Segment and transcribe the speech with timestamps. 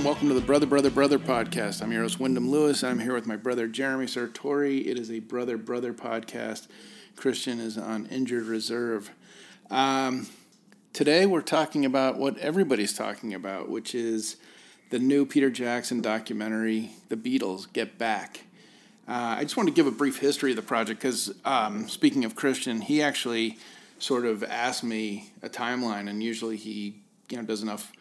[0.00, 1.82] And welcome to the Brother, Brother, Brother podcast.
[1.82, 2.82] I'm your host, Wyndham Lewis.
[2.82, 4.86] I'm here with my brother, Jeremy Sartori.
[4.86, 6.68] It is a Brother, Brother podcast.
[7.16, 9.10] Christian is on injured reserve.
[9.68, 10.26] Um,
[10.94, 14.36] today we're talking about what everybody's talking about, which is
[14.88, 18.44] the new Peter Jackson documentary, The Beatles Get Back.
[19.06, 22.24] Uh, I just want to give a brief history of the project because, um, speaking
[22.24, 23.58] of Christian, he actually
[23.98, 27.92] sort of asked me a timeline, and usually he you know does enough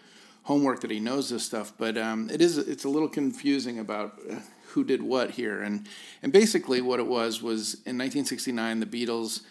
[0.49, 4.17] homework that he knows this stuff, but um, it is it's a little confusing about
[4.27, 4.37] uh,
[4.69, 5.87] who did what here, and
[6.23, 9.41] and basically what it was was in 1969 the Beatles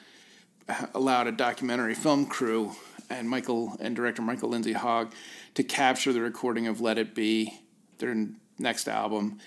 [0.94, 2.72] allowed a documentary film crew
[3.08, 5.12] and Michael and director Michael Lindsay Hogg
[5.54, 7.60] to capture the recording of Let It Be,
[7.98, 8.16] their
[8.58, 9.38] next album,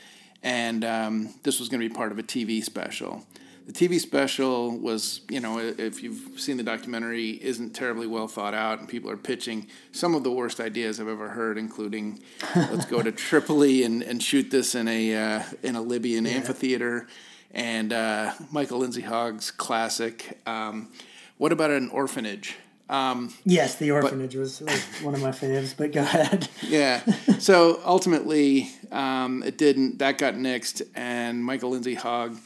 [0.41, 3.25] and um, this was going to be part of a TV special
[3.65, 8.53] the TV special was, you know, if you've seen the documentary, isn't terribly well thought
[8.53, 12.19] out, and people are pitching some of the worst ideas I've ever heard, including
[12.55, 16.31] let's go to Tripoli and, and shoot this in a uh, in a Libyan yeah.
[16.31, 17.07] amphitheater,
[17.51, 20.39] and uh, Michael Lindsay Hogg's classic.
[20.45, 20.89] Um,
[21.37, 22.57] what about an orphanage?
[22.89, 26.49] Um, yes, the orphanage but, was, was, one of my faves, but go ahead.
[26.61, 27.01] yeah.
[27.39, 29.99] So ultimately, um, it didn't.
[29.99, 32.37] That got nixed, and Michael Lindsay Hogg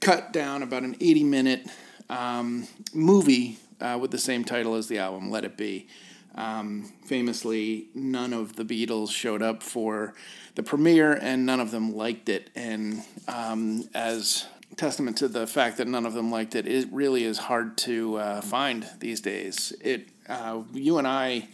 [0.00, 1.66] cut down about an 80 minute
[2.08, 5.86] um, movie uh, with the same title as the album, Let It Be.
[6.34, 10.14] Um, famously, none of the Beatles showed up for
[10.54, 12.50] the premiere, and none of them liked it.
[12.54, 17.24] And um, as testament to the fact that none of them liked it, it really
[17.24, 19.72] is hard to uh, find these days.
[19.80, 21.48] It, uh, you and I,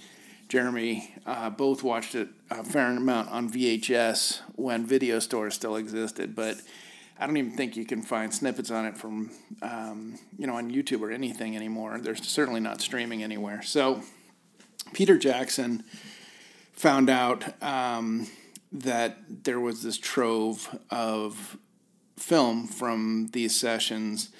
[0.49, 6.37] Jeremy, uh, both watched it a fair amount on VHS when video stores still existed,
[6.37, 6.61] but
[7.19, 9.31] I don't even think you can find snippets on it from,
[9.63, 11.99] um, you know, on YouTube or anything anymore.
[11.99, 13.63] They're certainly not streaming anywhere.
[13.63, 14.03] So
[14.93, 15.85] Peter Jackson
[16.73, 18.27] found out um,
[18.71, 21.57] that there was this trove of
[22.19, 24.31] film from these sessions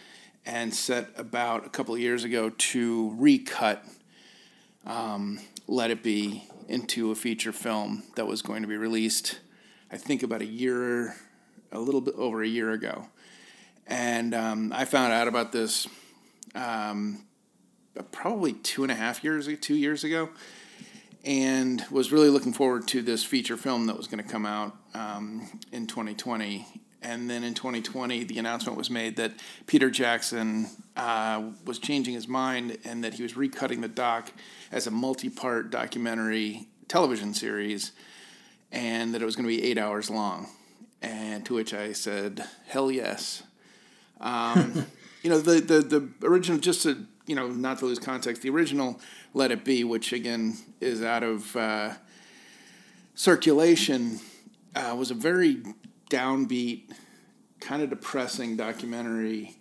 [0.45, 3.85] and set about a couple of years ago to recut
[4.87, 9.41] um, Let It Be into a feature film that was going to be released,
[9.91, 11.17] I think, about a year
[11.73, 13.07] a little bit over a year ago,
[13.87, 15.87] and um, I found out about this
[16.55, 17.27] um,
[18.13, 20.31] probably two and a half years, two years ago,
[21.25, 24.77] and was really looking forward to this feature film that was going to come out
[24.95, 26.67] um, in 2020.
[27.03, 29.33] And then in 2020, the announcement was made that
[29.67, 34.33] Peter Jackson uh, was changing his mind and that he was recutting the doc
[34.73, 37.93] as a multi part documentary television series
[38.73, 40.49] and that it was going to be eight hours long.
[41.03, 43.43] And to which I said, hell yes.
[44.21, 44.87] Um,
[45.23, 48.51] you know, the, the, the original, just to, you know, not to lose context, the
[48.51, 49.01] original
[49.35, 51.95] Let It Be, which again is out of uh,
[53.15, 54.21] circulation,
[54.75, 55.63] uh, was a very
[56.11, 56.91] downbeat,
[57.61, 59.57] kind of depressing documentary.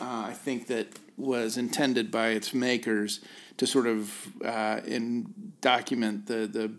[0.00, 3.20] Uh, I think that was intended by its makers
[3.58, 6.72] to sort of uh, in document the the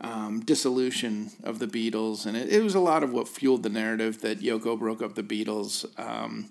[0.00, 3.68] um, dissolution of the Beatles, and it, it, was a lot of what fueled the
[3.68, 5.86] narrative that Yoko broke up the Beatles.
[5.98, 6.50] Um,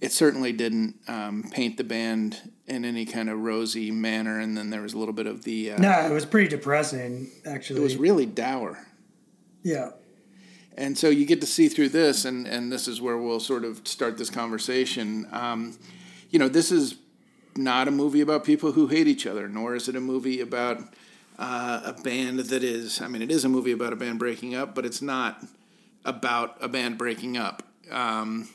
[0.00, 4.70] it certainly didn't um, paint the band in any kind of rosy manner, and then
[4.70, 5.72] there was a little bit of the.
[5.72, 7.80] Uh, no, it was pretty depressing, actually.
[7.80, 8.84] It was really dour.
[9.62, 9.90] Yeah.
[10.76, 13.64] And so you get to see through this, and, and this is where we'll sort
[13.64, 15.26] of start this conversation.
[15.32, 15.78] Um,
[16.30, 16.96] you know, this is
[17.56, 20.82] not a movie about people who hate each other, nor is it a movie about
[21.38, 24.54] uh, a band that is, I mean, it is a movie about a band breaking
[24.54, 25.44] up, but it's not
[26.04, 27.62] about a band breaking up.
[27.90, 28.48] Um,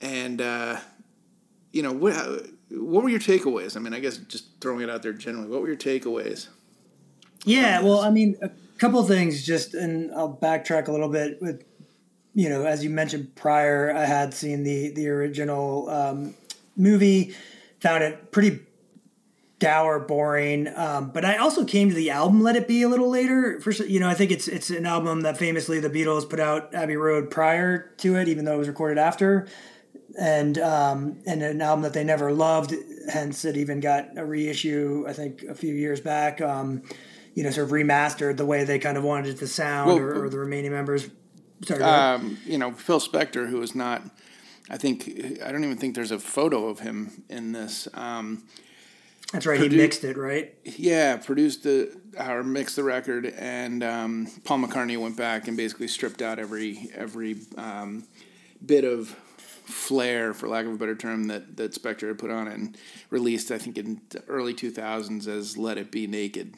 [0.00, 0.78] and, uh,
[1.72, 2.14] you know, what,
[2.70, 3.76] what were your takeaways?
[3.76, 6.48] I mean, I guess just throwing it out there generally, what were your takeaways?
[7.44, 11.64] Yeah, well, I mean, a couple things just, and I'll backtrack a little bit with,
[12.34, 16.34] you know, as you mentioned prior, I had seen the, the original um,
[16.76, 17.34] movie,
[17.80, 18.65] found it pretty
[19.58, 20.68] dour, boring.
[20.76, 23.60] Um, but I also came to the album "Let It Be" a little later.
[23.60, 26.74] For you know, I think it's it's an album that famously the Beatles put out
[26.74, 29.46] Abbey Road prior to it, even though it was recorded after,
[30.18, 32.74] and um, and an album that they never loved.
[33.12, 35.04] Hence, it even got a reissue.
[35.08, 36.40] I think a few years back.
[36.40, 36.82] Um,
[37.34, 39.98] you know, sort of remastered the way they kind of wanted it to sound, well,
[39.98, 41.10] or, or, the remaining members.
[41.64, 44.02] Sorry, um, you know, Phil Spector, who is not.
[44.70, 47.88] I think I don't even think there's a photo of him in this.
[47.92, 48.44] Um,
[49.32, 49.58] that's right.
[49.58, 50.54] Produ- he mixed it, right?
[50.64, 55.88] Yeah, produced the or mixed the record, and um, Paul McCartney went back and basically
[55.88, 58.04] stripped out every every um,
[58.64, 62.46] bit of flair, for lack of a better term, that that Spector had put on
[62.46, 62.78] it and
[63.10, 63.50] released.
[63.50, 66.54] I think in the early two thousands as "Let It Be Naked."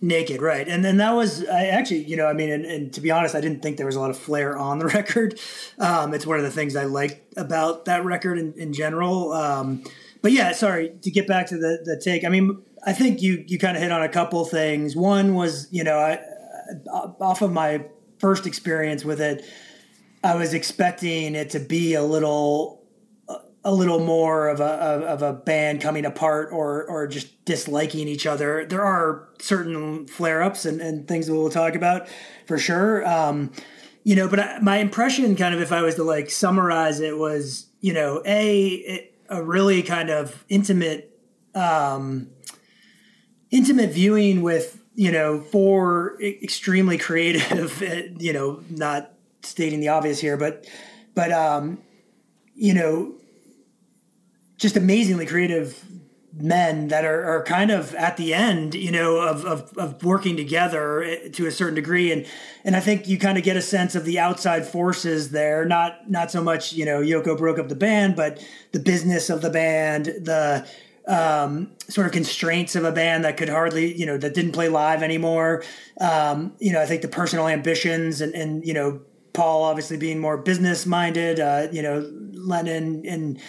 [0.00, 0.68] Naked, right.
[0.68, 3.34] And then that was, I actually, you know, I mean, and, and, to be honest,
[3.34, 5.40] I didn't think there was a lot of flair on the record.
[5.76, 9.32] Um, it's one of the things I liked about that record in, in general.
[10.22, 13.44] But yeah, sorry, to get back to the, the take, I mean, I think you,
[13.46, 14.96] you kind of hit on a couple things.
[14.96, 16.18] One was, you know, I,
[16.90, 17.84] off of my
[18.18, 19.44] first experience with it,
[20.22, 22.78] I was expecting it to be a little
[23.64, 28.26] a little more of a of a band coming apart or or just disliking each
[28.26, 28.64] other.
[28.64, 32.08] There are certain flare ups and, and things that we'll talk about
[32.46, 33.06] for sure.
[33.06, 33.52] Um,
[34.04, 37.18] you know, but I, my impression, kind of, if I was to like summarize it,
[37.18, 41.18] was you know, a it, a really kind of intimate,
[41.54, 42.30] um,
[43.50, 47.82] intimate viewing with you know four extremely creative,
[48.18, 50.66] you know, not stating the obvious here, but
[51.14, 51.78] but um,
[52.54, 53.14] you know
[54.56, 55.82] just amazingly creative
[56.40, 60.36] men that are, are kind of at the end, you know, of, of, of, working
[60.36, 62.12] together eh, to a certain degree.
[62.12, 62.26] And,
[62.64, 66.10] and I think you kind of get a sense of the outside forces there, not,
[66.10, 69.50] not so much, you know, Yoko broke up the band, but the business of the
[69.50, 70.66] band, the,
[71.08, 74.68] um, sort of constraints of a band that could hardly, you know, that didn't play
[74.68, 75.64] live anymore.
[76.00, 79.00] Um, you know, I think the personal ambitions and, and, you know,
[79.32, 83.40] Paul obviously being more business minded, uh, you know, Lennon and,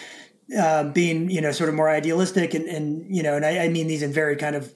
[0.58, 3.68] uh, being you know sort of more idealistic and, and you know and I, I
[3.68, 4.74] mean these in very kind of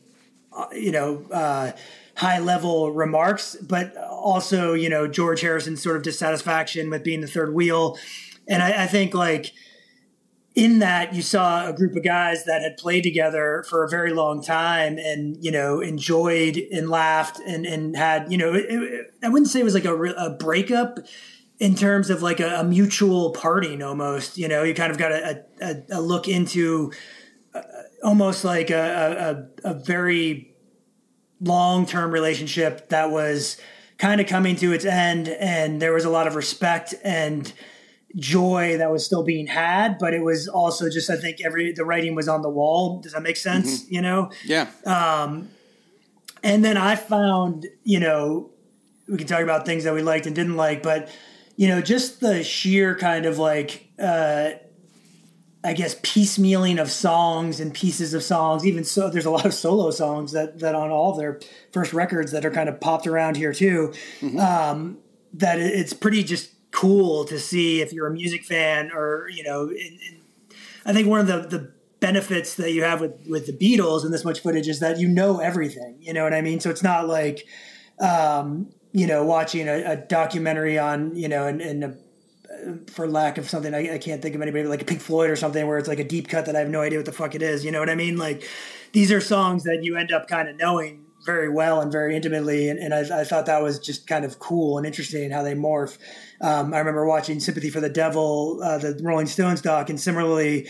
[0.53, 1.73] uh, you know uh,
[2.17, 7.27] high level remarks but also you know george harrison's sort of dissatisfaction with being the
[7.27, 7.99] third wheel.
[8.47, 9.53] And I, I think like
[10.55, 14.13] in that you saw a group of guys that had played together for a very
[14.13, 19.15] long time and you know enjoyed and laughed and and had you know it, it,
[19.23, 20.99] i wouldn't say it was like a, a breakup
[21.59, 25.13] in terms of like a, a, mutual parting almost you know you kind of got
[25.13, 26.93] a, a, a look into
[27.55, 27.63] uh,
[28.03, 30.53] almost like a, a, a very
[31.41, 33.57] long-term relationship that was
[33.99, 37.53] kind of coming to its end and there was a lot of respect and
[38.17, 41.85] joy that was still being had but it was also just i think every the
[41.85, 43.01] writing was on the wall.
[43.01, 43.83] Does that make sense?
[43.83, 43.95] Mm-hmm.
[43.95, 44.31] you know?
[44.45, 44.71] Yeah.
[44.87, 45.49] Um
[46.43, 48.51] and then i found you know
[49.09, 51.09] we can talk about things that we liked and didn't like but
[51.57, 54.51] you know, just the sheer kind of like, uh,
[55.63, 58.67] I guess piecemealing of songs and pieces of songs.
[58.67, 61.41] Even so, there's a lot of solo songs that that on all their
[61.73, 63.93] first records that are kind of popped around here too.
[64.21, 64.39] Mm-hmm.
[64.39, 64.99] Um,
[65.33, 69.69] that it's pretty just cool to see if you're a music fan or you know.
[69.69, 70.21] In, in,
[70.85, 74.13] I think one of the the benefits that you have with with the Beatles and
[74.13, 75.97] this much footage is that you know everything.
[75.99, 76.61] You know what I mean?
[76.61, 77.47] So it's not like
[78.01, 81.99] um, you know, watching a, a documentary on, you know, and, and
[82.91, 85.37] for lack of something, I, I, can't think of anybody like a Pink Floyd or
[85.37, 87.35] something where it's like a deep cut that I have no idea what the fuck
[87.35, 87.65] it is.
[87.65, 88.17] You know what I mean?
[88.17, 88.49] Like
[88.93, 92.69] these are songs that you end up kind of knowing very well and very intimately.
[92.69, 95.55] And, and I, I, thought that was just kind of cool and interesting how they
[95.55, 95.99] morph.
[96.41, 100.69] Um, I remember watching Sympathy for the Devil, uh, the Rolling Stones doc, and similarly,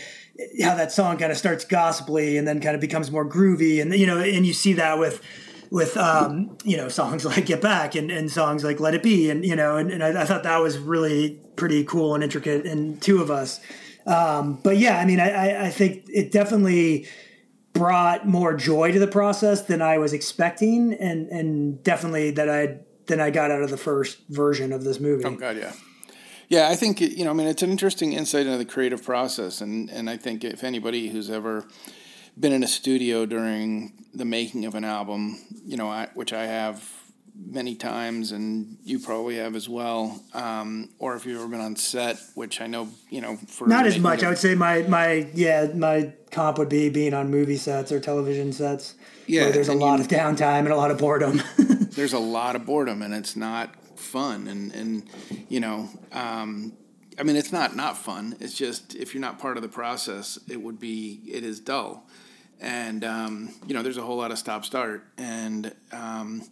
[0.63, 3.81] how that song kind of starts gospelly and then kind of becomes more groovy.
[3.81, 5.21] And, you know, and you see that with,
[5.75, 9.29] with um, you know songs like Get Back and, and songs like Let It Be
[9.29, 12.65] and you know and, and I, I, thought that was really pretty cool and intricate
[12.65, 13.59] in two of us.
[14.07, 17.07] Um, but yeah, I mean I, I think it definitely
[17.73, 22.77] brought more joy to the process than I was expecting and and definitely that I
[23.07, 25.25] than I got out of the first version of this movie.
[25.25, 25.73] Oh God, yeah.
[26.47, 27.31] Yeah, I think you know.
[27.31, 30.63] I mean, it's an interesting insight into the creative process, and and I think if
[30.63, 31.65] anybody who's ever
[32.37, 36.45] been in a studio during the making of an album, you know, I, which I
[36.45, 36.83] have
[37.37, 40.21] many times, and you probably have as well.
[40.33, 43.85] Um, or if you've ever been on set, which I know, you know, for not
[43.85, 44.19] as much.
[44.19, 47.91] Of, I would say my my yeah my comp would be being on movie sets
[47.91, 48.95] or television sets.
[49.27, 51.41] Yeah, there's a lot you, of downtime and a lot of boredom.
[51.57, 54.47] there's a lot of boredom, and it's not fun.
[54.47, 55.03] And and
[55.49, 56.73] you know, um,
[57.19, 58.35] I mean, it's not not fun.
[58.39, 62.07] It's just if you're not part of the process, it would be it is dull
[62.61, 65.03] and um, you know there's a whole lot of stop start.
[65.17, 66.43] And um,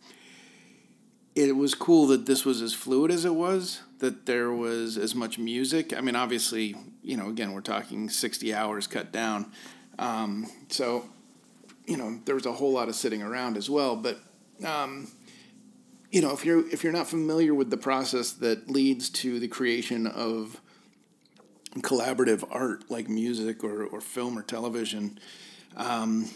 [1.35, 5.15] it was cool that this was as fluid as it was that there was as
[5.15, 5.95] much music.
[5.95, 9.51] I mean obviously you know again we're talking 60 hours cut down.
[9.99, 11.05] Um, so
[11.85, 13.95] you know there was a whole lot of sitting around as well.
[13.95, 14.19] But
[14.65, 15.07] um,
[16.11, 19.47] you know if you're if you're not familiar with the process that leads to the
[19.47, 20.59] creation of
[21.77, 25.19] collaborative art like music or, or film or television
[25.75, 26.29] um,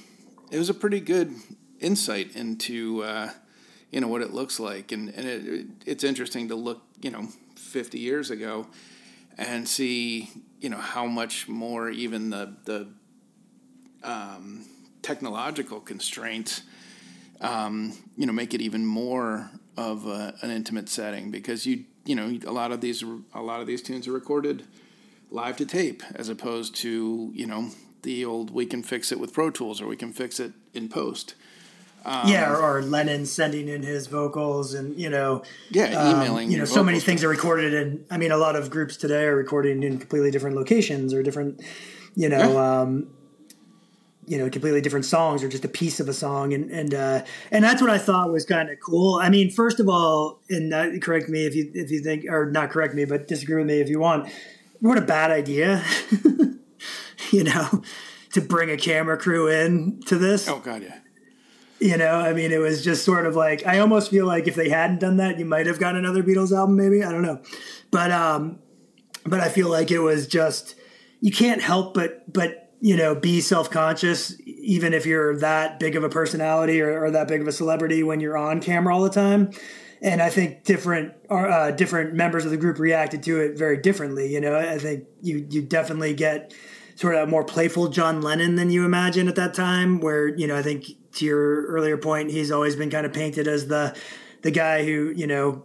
[0.51, 1.34] it was a pretty good
[1.79, 3.32] insight into uh,
[3.91, 7.27] you know what it looks like, and and it, it's interesting to look you know
[7.56, 8.67] 50 years ago
[9.38, 10.29] and see
[10.60, 12.88] you know how much more even the the
[14.03, 14.65] um,
[15.01, 16.62] technological constraints
[17.41, 22.15] um, you know, make it even more of a, an intimate setting because you you
[22.15, 23.03] know a lot of these
[23.34, 24.63] a lot of these tunes are recorded
[25.29, 27.70] live to tape as opposed to you know
[28.07, 30.87] the old we can fix it with Pro Tools or we can fix it in
[30.87, 31.35] post.
[32.05, 36.45] Um, yeah, or, or, Lennon sending in his vocals, and you know, yeah, emailing.
[36.45, 38.95] Um, you know, so many things are recorded, and I mean, a lot of groups
[38.95, 41.61] today are recording in completely different locations or different,
[42.15, 42.81] you know, yeah.
[42.81, 43.09] um,
[44.25, 47.25] you know, completely different songs or just a piece of a song, and and uh,
[47.51, 49.15] and that's what I thought was kind of cool.
[49.15, 52.49] I mean, first of all, and uh, correct me if you if you think or
[52.49, 54.31] not correct me, but disagree with me if you want.
[54.79, 55.83] What a bad idea,
[57.31, 57.84] you know,
[58.34, 60.48] to bring a camera crew in to this.
[60.48, 61.00] Oh God, yeah
[61.79, 64.55] you know, I mean, it was just sort of like I almost feel like if
[64.55, 67.41] they hadn't done that, you might have gotten another Beatles album, maybe I don't know,
[67.91, 68.60] but um,
[69.25, 70.75] but I feel like it was just
[71.22, 75.96] you can't help but but you know be self conscious even if you're that big
[75.96, 79.01] of a personality or, or, that big of a celebrity when you're on camera all
[79.01, 79.50] the time.
[80.01, 84.31] And I think different uh, different members of the group reacted to it very differently.
[84.31, 86.53] You know, I think you you definitely get
[86.98, 90.01] sort of a more playful John Lennon than you imagine at that time.
[90.01, 93.48] Where you know, I think to your earlier point, he's always been kind of painted
[93.48, 93.96] as the
[94.42, 95.63] the guy who you know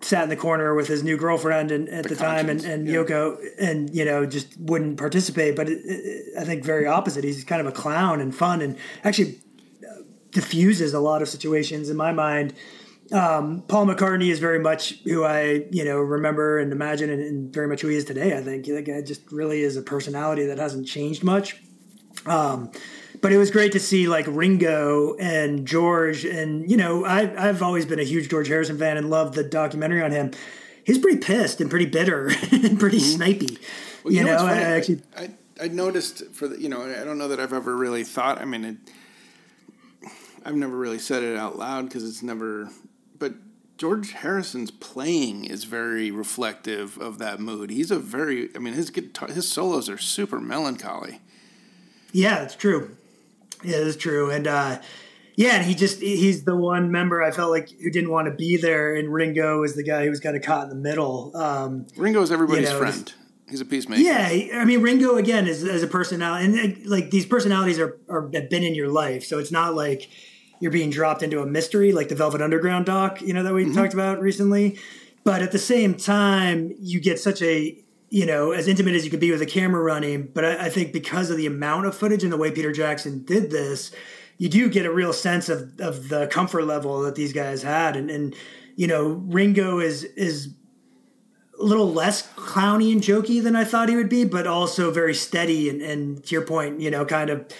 [0.00, 2.88] sat in the corner with his new girlfriend and at the, the time and, and
[2.88, 2.94] yeah.
[2.94, 7.44] Yoko and you know just wouldn't participate but it, it, I think very opposite he's
[7.44, 9.40] kind of a clown and fun and actually
[9.86, 12.54] uh, diffuses a lot of situations in my mind
[13.12, 17.52] um, Paul McCartney is very much who I you know remember and imagine and, and
[17.52, 20.46] very much who he is today I think the guy just really is a personality
[20.46, 21.60] that hasn't changed much
[22.26, 22.70] um,
[23.20, 27.62] but it was great to see like Ringo and George, and you know, I, I've
[27.62, 30.32] always been a huge George Harrison fan and loved the documentary on him.
[30.84, 33.22] He's pretty pissed and pretty bitter and pretty mm-hmm.
[33.22, 33.58] snipey.
[34.04, 37.04] Well, you, you, know, know I actually, I, I noticed for the, you know, I
[37.04, 38.40] don't know that I've ever really thought.
[38.40, 38.76] I mean, it,
[40.44, 42.70] I've never really said it out loud because it's never,
[43.18, 43.34] but
[43.76, 47.70] George Harrison's playing is very reflective of that mood.
[47.70, 51.20] He's a very, I mean, his guitar, his solos are super melancholy.
[52.12, 52.96] Yeah, it's true.
[53.62, 54.80] Yeah, It is true, and uh,
[55.34, 58.34] yeah, and he just he's the one member I felt like who didn't want to
[58.34, 61.36] be there, and Ringo is the guy who was kind of caught in the middle.
[61.36, 63.12] Um, Ringo is everybody's you know, friend.
[63.48, 64.02] He's a peacemaker.
[64.02, 68.28] Yeah, I mean Ringo again is as a personality, and like these personalities are, are
[68.32, 70.08] have been in your life, so it's not like
[70.60, 73.64] you're being dropped into a mystery like the Velvet Underground doc, you know, that we
[73.64, 73.74] mm-hmm.
[73.74, 74.78] talked about recently.
[75.24, 79.10] But at the same time, you get such a you know, as intimate as you
[79.10, 80.30] could be with a camera running.
[80.32, 83.24] But I, I, think because of the amount of footage and the way Peter Jackson
[83.24, 83.90] did this,
[84.38, 87.96] you do get a real sense of, of the comfort level that these guys had.
[87.96, 88.34] And, and,
[88.76, 90.54] you know, Ringo is, is
[91.60, 95.14] a little less clowny and jokey than I thought he would be, but also very
[95.14, 95.68] steady.
[95.68, 97.52] And, and to your point, you know, kind of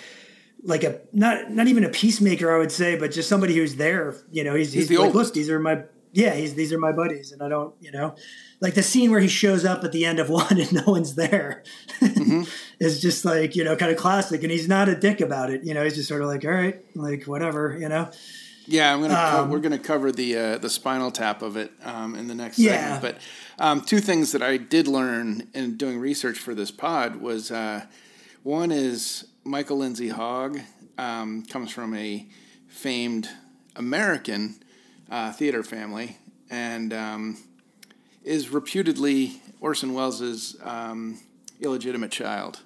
[0.63, 4.17] like a, not, not even a peacemaker, I would say, but just somebody who's there,
[4.31, 6.93] you know, he's, he's, he's like, look, these are my, yeah, he's, these are my
[6.93, 7.33] buddies.
[7.33, 8.15] And I don't, you know,
[8.61, 11.15] like the scene where he shows up at the end of one and no one's
[11.15, 11.63] there
[12.01, 12.43] mm-hmm.
[12.81, 15.65] is just like you know kind of classic and he's not a dick about it
[15.65, 18.11] you know he's just sort of like all right like whatever you know
[18.67, 21.73] yeah i'm gonna um, co- we're gonna cover the uh, the spinal tap of it
[21.85, 22.99] um, in the next yeah.
[22.99, 23.03] segment
[23.59, 27.51] but um, two things that i did learn in doing research for this pod was
[27.51, 27.85] uh,
[28.43, 30.59] one is michael lindsay hogg
[30.99, 32.27] um, comes from a
[32.69, 33.29] famed
[33.77, 34.57] american
[35.11, 36.19] uh, theater family
[36.51, 37.39] and um,
[38.25, 41.21] is reputedly Orson Welles' um,
[41.61, 42.61] illegitimate child.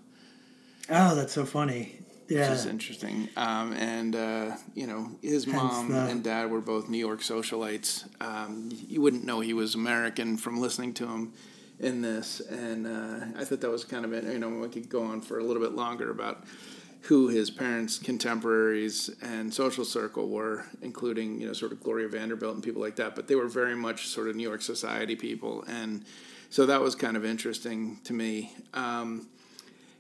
[0.91, 1.99] Oh, that's so funny.
[2.29, 2.49] Yeah.
[2.49, 3.29] Which is interesting.
[3.37, 6.07] Um, and, uh, you know, his Hence mom the...
[6.07, 8.09] and dad were both New York socialites.
[8.21, 11.33] Um, you wouldn't know he was American from listening to him
[11.79, 12.41] in this.
[12.41, 15.39] And uh, I thought that was kind of, you know, we could go on for
[15.39, 16.45] a little bit longer about
[17.03, 22.55] who his parents' contemporaries and social circle were, including you know sort of Gloria Vanderbilt
[22.55, 23.15] and people like that.
[23.15, 26.05] But they were very much sort of New York society people, and
[26.51, 28.55] so that was kind of interesting to me.
[28.73, 29.29] Um,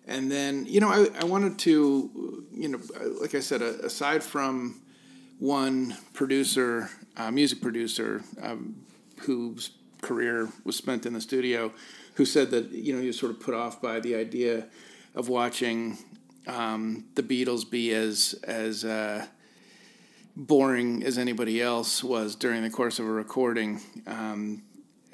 [0.06, 2.80] and then you know I, I wanted to you know
[3.21, 4.80] like I said aside from
[5.40, 8.76] one producer, uh, music producer, um,
[9.23, 11.73] whose career was spent in the studio,
[12.14, 14.68] who said that you know he was sort of put off by the idea
[15.16, 15.99] of watching
[16.47, 19.27] um, the Beatles be as as uh,
[20.37, 24.63] boring as anybody else was during the course of a recording, um,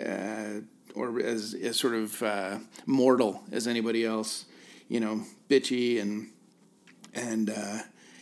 [0.05, 0.61] uh,
[0.95, 4.47] or as, as sort of uh, mortal as anybody else.
[4.89, 6.31] You know, bitchy and
[7.15, 7.79] and uh,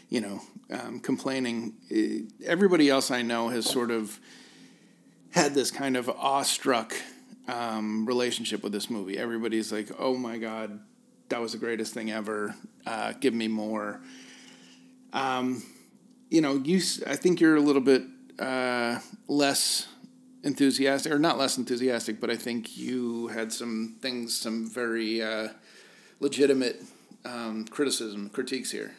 [0.08, 1.74] you know um, complaining.
[2.44, 4.18] Everybody else I know has sort of
[5.30, 6.94] had this kind of awestruck
[7.46, 9.16] um, relationship with this movie.
[9.16, 10.80] Everybody's like, "Oh my god,
[11.28, 12.54] that was the greatest thing ever.
[12.86, 14.00] Uh, give me more.
[15.12, 15.62] Um,
[16.30, 18.02] you know, you I think you're a little bit
[18.38, 19.88] uh, less
[20.42, 25.48] enthusiastic, or not less enthusiastic, but I think you had some things, some very uh,
[26.20, 26.82] legitimate
[27.24, 28.94] um, criticism, critiques here.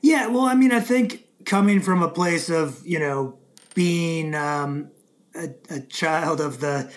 [0.00, 3.38] Yeah, well, I mean, I think coming from a place of you know
[3.74, 4.90] being um,
[5.34, 6.92] a, a child of the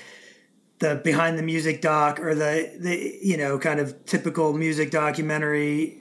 [0.80, 5.98] the behind the music doc or the the you know kind of typical music documentary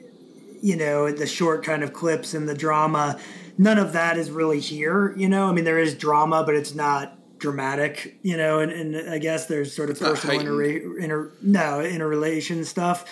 [0.61, 3.19] you know the short kind of clips and the drama.
[3.57, 5.47] None of that is really here you know?
[5.47, 8.59] I mean there is drama but it's not dramatic you know?
[8.59, 13.05] And, and i guess there's sort of It's personal inter, inter no interrelation stuff.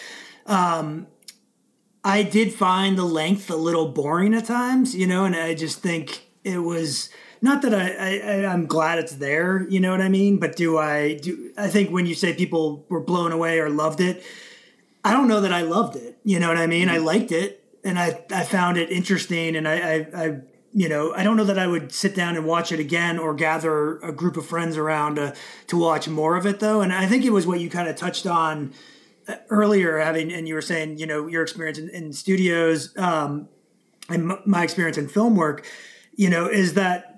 [0.45, 1.07] Um
[2.03, 5.25] i did find the length a little boring at times you know?
[5.25, 7.09] And i just think it was
[7.45, 10.77] not that I, I i'm glad it's there you know what i mean but do
[10.77, 14.23] i do i think when you say people were blown away or loved it
[15.05, 16.17] I don't know that I loved it.
[16.23, 16.89] You know what I mean?
[16.89, 20.37] I liked it and I, I found it interesting and I, I, I,
[20.73, 23.35] you know, I don't know that I would sit down and watch it again or
[23.35, 25.35] gather a group of friends around to,
[25.67, 26.81] to watch more of it though.
[26.81, 28.73] And I think it was what you kind of touched on
[29.27, 33.47] uh, earlier having, and you were saying, you know, your experience in, in studios, um,
[34.09, 35.65] and m- my experience in film work,
[36.15, 37.14] you know, is that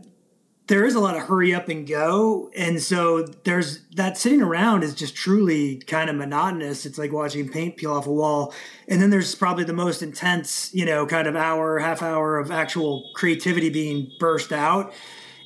[0.67, 2.51] there is a lot of hurry up and go.
[2.55, 6.85] And so there's that sitting around is just truly kind of monotonous.
[6.85, 8.53] It's like watching paint peel off a wall.
[8.87, 12.51] And then there's probably the most intense you know kind of hour half hour of
[12.51, 14.93] actual creativity being burst out.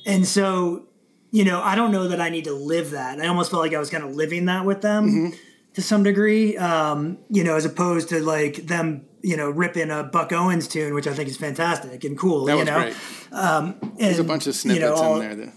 [0.04, 0.86] And so
[1.32, 3.20] you know i don't know that i need to live that.
[3.20, 5.32] I almost felt like i was kind of living that with them
[5.74, 10.02] to some degree um, you know as opposed to like them you know ripping a
[10.02, 12.96] buck owens tune which i think is fantastic and cool That you was know great.
[13.32, 15.34] and, There's a bunch of snippets you know, all- in there.
[15.36, 15.52] That,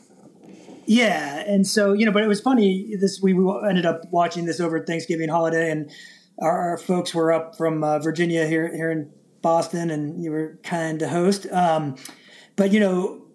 [0.88, 2.96] yeah, and so you know, but it was funny.
[2.96, 3.34] This we
[3.68, 5.90] ended up watching this over Thanksgiving holiday, and
[6.40, 10.60] our, our folks were up from uh, Virginia here here in Boston, and you were
[10.62, 11.48] kind to host.
[11.52, 11.96] Um,
[12.56, 13.26] but you know,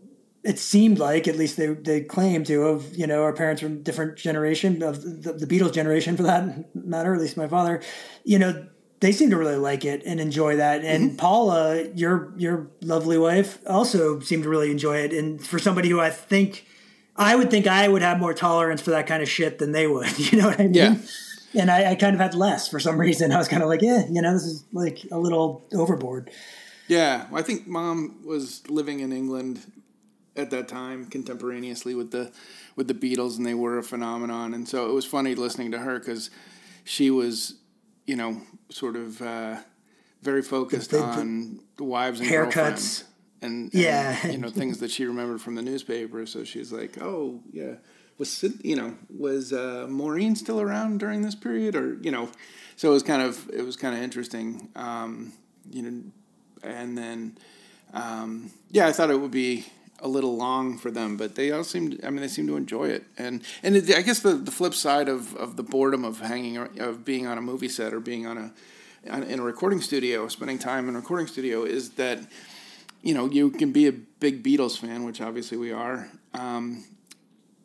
[0.45, 3.83] it seemed like at least they they claimed to of you know our parents from
[3.83, 7.15] different generation of the, the Beatles generation for that matter.
[7.17, 7.83] At least my father,
[8.23, 8.65] you know.
[9.01, 11.17] They seem to really like it and enjoy that, and mm-hmm.
[11.17, 15.13] Paula, your your lovely wife, also seemed to really enjoy it.
[15.13, 16.67] And for somebody who I think
[17.21, 19.87] I would think I would have more tolerance for that kind of shit than they
[19.87, 20.19] would.
[20.31, 20.75] You know what I mean?
[20.75, 20.97] Yeah.
[21.55, 23.33] And I, I kind of had less for some reason.
[23.33, 26.31] I was kind of like, yeah, you know, this is like a little overboard.
[26.89, 29.61] yeah, I think mom was living in England
[30.37, 32.33] at that time, contemporaneously with the
[32.77, 34.55] with the Beatles, and they were a phenomenon.
[34.55, 36.31] And so it was funny listening to her because
[36.85, 37.57] she was,
[38.07, 39.57] you know, sort of uh,
[40.23, 43.05] very focused The- the- on wives and Haircuts.
[43.43, 44.27] And, and, Yeah.
[44.27, 46.27] you know things that she remembered from the newspaper.
[46.27, 47.75] So she's like, "Oh, yeah,
[48.19, 52.29] was you know was uh, Maureen still around during this period, or you know?"
[52.77, 55.33] So it was kind of it was kind of interesting, um,
[55.71, 56.03] you know.
[56.63, 57.39] And then,
[57.95, 59.65] um, yeah, I thought it would be
[60.03, 62.01] a little long for them, but they all seemed.
[62.05, 64.75] I mean, they seem to enjoy it, and and it, I guess the, the flip
[64.75, 68.27] side of, of the boredom of hanging of being on a movie set or being
[68.27, 68.53] on a
[69.11, 72.19] on, in a recording studio, spending time in a recording studio, is that
[73.03, 76.09] you know you can be a big Beatles fan, which obviously we are.
[76.35, 76.85] Um,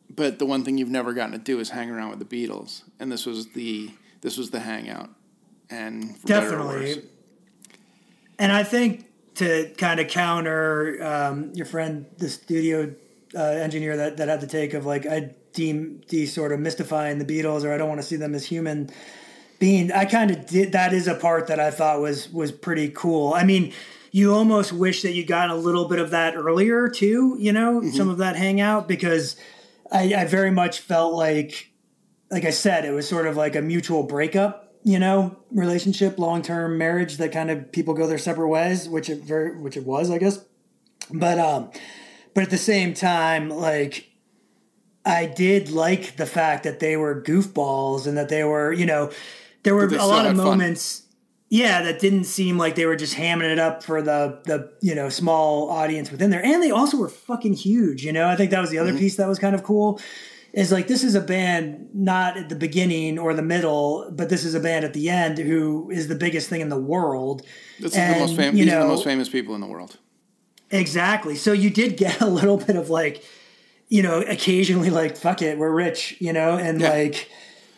[0.10, 2.84] but the one thing you've never gotten to do is hang around with the Beatles,
[3.00, 5.10] and this was the this was the hangout,
[5.69, 6.95] and for better or worse.
[6.95, 7.10] Definitely.
[8.38, 12.93] And I think to kind of counter um, your friend, the studio
[13.36, 17.17] uh, engineer that, that had the take of like, I deem de sort of mystifying
[17.17, 18.89] the Beatles or I don't want to see them as human
[19.60, 19.91] being.
[19.91, 20.74] I kind of did.
[20.74, 23.34] That is a part that I thought was was pretty cool.
[23.34, 23.74] I mean,
[24.12, 27.38] you almost wish that you got a little bit of that earlier too.
[27.39, 29.38] You know, some of that hangout because
[29.91, 31.71] I, I very much felt like,
[32.30, 34.64] like I said, it was sort of like a mutual breakup.
[34.88, 39.10] You know, relationship, long term marriage that kind of people go their separate ways, which
[39.10, 40.45] it very, which it was, I guess.
[41.12, 41.71] But um,
[42.36, 44.12] but at the same time, like
[45.04, 49.12] I did like the fact that they were goofballs and that they were, you know,
[49.63, 50.45] there were a lot of had fun.
[50.45, 51.02] moments.
[51.50, 54.93] Yeah, that didn't seem like they were just hamming it up for the the you
[54.93, 58.04] know small audience within there, and they also were fucking huge.
[58.06, 59.00] You know, I think that was the other Mm-hmm.
[59.00, 60.00] piece that was kind of cool.
[60.56, 64.46] Is like this is a band not at the beginning or the middle, but this
[64.46, 67.41] is a band at the end who is the biggest thing in the world.
[67.78, 68.65] This is the most And, famous.
[68.65, 69.98] you are the most famous people in the world.
[70.72, 71.36] Exactly.
[71.36, 73.22] So you did get a little bit of like,
[73.89, 76.89] you know, occasionally like, fuck it, we're rich, you know, and Yeah.
[76.89, 77.30] like,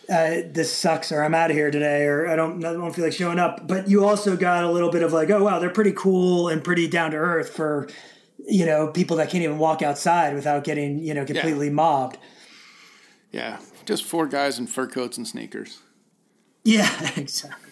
[0.08, 3.04] uh, this sucks, or I'm out of here today, or I don't, I don't feel
[3.06, 3.68] like showing up.
[3.68, 6.64] But you also got a little bit of like, oh wow, they're pretty cool and
[6.64, 7.90] pretty down to earth for,
[8.48, 12.20] you know, people that can't even walk outside without getting, you know, completely mobbed.
[13.32, 15.80] Yeah, just four guys in fur coats and sneakers.
[16.64, 17.64] Yeah, exactly.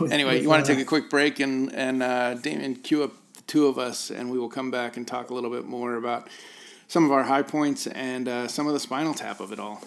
[0.00, 2.76] With- Anyway, with, you want uh, to take a quick break and and uh, Damien
[2.76, 5.50] cue up the two of us, and we will come back and talk a little
[5.50, 6.28] bit more about
[6.88, 9.82] some of our high points and uh, some of the spinal tap of it all.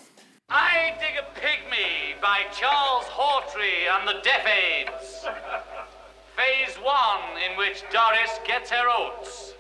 [0.50, 5.26] I Dig a Pygmy by Charles Hawtrey and the Deaf Aids.
[6.38, 9.54] Phase one, in which Doris gets her oats.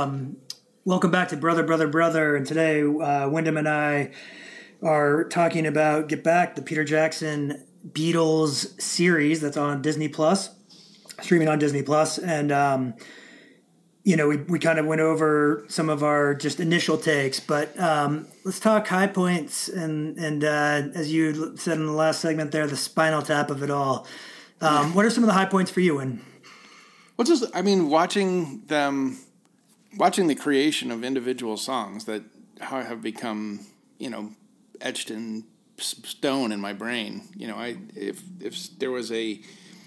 [0.00, 0.36] Um,
[0.84, 2.36] welcome back to Brother, Brother, Brother.
[2.36, 4.12] And today, uh, Wyndham and I
[4.82, 10.50] are talking about Get Back, the Peter Jackson Beatles series that's on Disney Plus,
[11.20, 12.18] streaming on Disney Plus.
[12.18, 12.94] And, um,
[14.04, 17.78] you know, we, we kind of went over some of our just initial takes, but
[17.78, 22.50] um, let's talk high points and and uh, as you said in the last segment
[22.50, 24.06] there, the spinal tap of it all.
[24.62, 25.98] Um, what are some of the high points for you?
[25.98, 26.24] And
[27.18, 29.18] well, just I mean, watching them
[29.96, 32.22] watching the creation of individual songs that
[32.60, 33.66] have become,
[33.98, 34.32] you know,
[34.80, 35.44] etched in
[35.78, 37.22] stone in my brain.
[37.36, 39.40] You know, I if if there was a,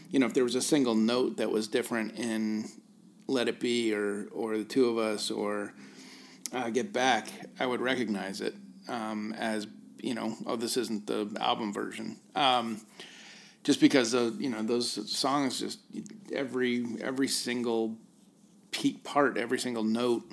[0.09, 2.69] you know, if there was a single note that was different in
[3.27, 5.73] "Let It Be" or or "The Two of Us" or
[6.51, 8.55] uh, "Get Back," I would recognize it
[8.87, 9.67] um, as
[10.01, 12.17] you know, oh, this isn't the album version.
[12.35, 12.81] Um,
[13.63, 15.79] just because uh, you know those songs, just
[16.33, 17.97] every every single
[19.03, 20.23] part, every single note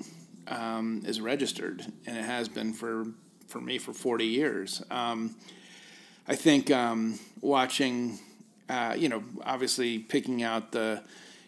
[0.48, 3.07] um, is registered, and it has been for
[3.46, 4.83] for me for forty years.
[4.90, 5.37] Um,
[6.29, 8.18] I think um, watching,
[8.68, 11.03] uh, you know, obviously picking out the,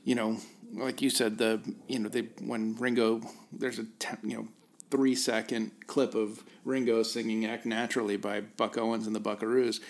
[0.05, 0.39] you know,
[0.73, 3.21] like you said, the you know, they when Ringo,
[3.53, 4.49] there's a ten, you know
[4.91, 9.81] three second clip of Ringo singing "Act Naturally" by Buck Owens and the Buckaroos.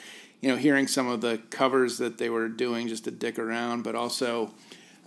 [0.40, 3.82] You know, hearing some of the covers that they were doing just to dick around,
[3.82, 4.52] but also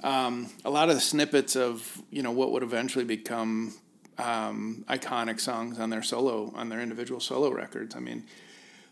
[0.05, 3.73] um, a lot of the snippets of you know what would eventually become
[4.19, 7.95] um, iconic songs on their solo on their individual solo records.
[7.95, 8.23] I mean,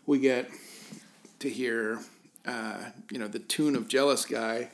[0.06, 0.50] we get
[1.38, 2.00] to hear
[2.44, 2.78] uh,
[3.12, 4.70] you know the tune of "Jealous Guy"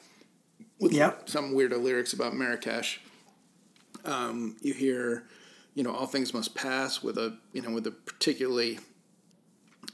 [0.80, 1.28] with yep.
[1.28, 3.02] some weirdo lyrics about Marrakesh.
[4.06, 5.24] Um, you hear
[5.74, 8.78] you know all things must pass with a you know with a particularly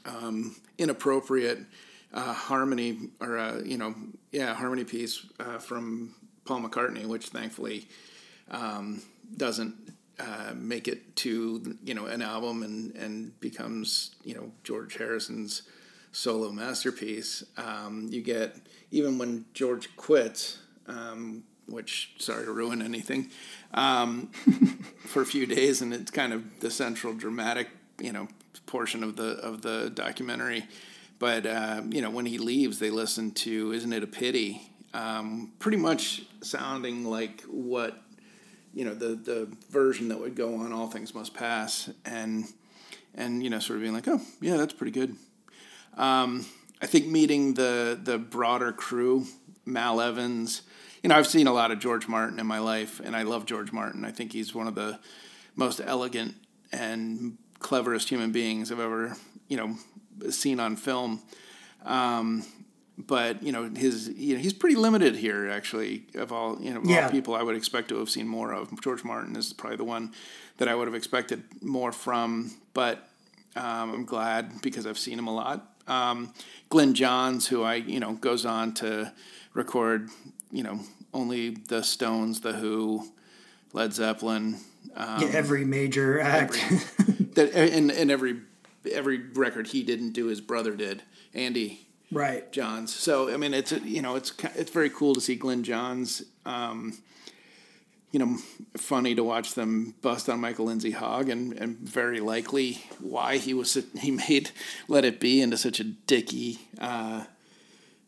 [0.05, 1.59] um, inappropriate
[2.13, 3.93] uh, harmony or a, you know
[4.31, 6.15] yeah harmony piece uh, from
[6.47, 7.87] Paul McCartney, which thankfully
[8.49, 9.01] um,
[9.35, 9.75] doesn't
[10.19, 15.63] uh, make it to you know an album and and becomes you know George Harrison's
[16.11, 17.43] solo masterpiece.
[17.57, 18.55] Um, you get
[18.91, 23.29] even when George quits, um, which sorry to ruin anything,
[23.73, 24.27] um,
[25.05, 28.27] for a few days, and it's kind of the central dramatic you know
[28.65, 30.65] portion of the of the documentary.
[31.19, 35.51] But uh, you know when he leaves, they listen to "Isn't It a Pity." Um,
[35.59, 38.01] pretty much sounding like what
[38.73, 42.45] you know the the version that would go on All Things Must Pass, and
[43.15, 45.15] and you know sort of being like, oh yeah, that's pretty good.
[45.95, 46.45] Um,
[46.81, 49.25] I think meeting the the broader crew,
[49.65, 50.61] Mal Evans.
[51.03, 53.45] You know, I've seen a lot of George Martin in my life, and I love
[53.45, 54.03] George Martin.
[54.03, 54.99] I think he's one of the
[55.55, 56.35] most elegant
[56.71, 59.15] and cleverest human beings I've ever,
[59.47, 59.77] you know,
[60.29, 61.21] seen on film.
[61.85, 62.43] Um,
[62.97, 66.81] but you know his you know he's pretty limited here actually of all you know
[66.83, 67.05] yeah.
[67.05, 68.81] all people I would expect to have seen more of.
[68.81, 70.13] George Martin is probably the one
[70.57, 73.07] that I would have expected more from, but
[73.55, 75.73] um, I'm glad because I've seen him a lot.
[75.87, 76.33] Um,
[76.69, 79.13] Glyn Johns, who I you know goes on to
[79.53, 80.09] record
[80.51, 80.79] you know
[81.13, 83.07] only the Stones, the Who,
[83.73, 84.57] Led Zeppelin,
[84.95, 88.41] um, yeah, every major act every, that and, and every
[88.91, 91.03] every record he didn't do, his brother did.
[91.33, 92.93] Andy right Johns.
[92.93, 96.23] So I mean, it's you know, it's it's very cool to see Glyn Johns.
[96.45, 96.97] Um,
[98.11, 98.37] you know,
[98.77, 103.53] funny to watch them bust on Michael Lindsay Hogg, and, and very likely why he
[103.53, 104.51] was he made
[104.87, 107.25] Let It Be into such a dicky uh,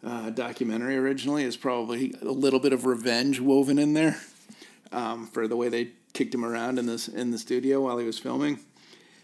[0.04, 4.20] uh, documentary originally is probably a little bit of revenge woven in there
[4.92, 8.06] um, for the way they kicked him around in this in the studio while he
[8.06, 8.60] was filming.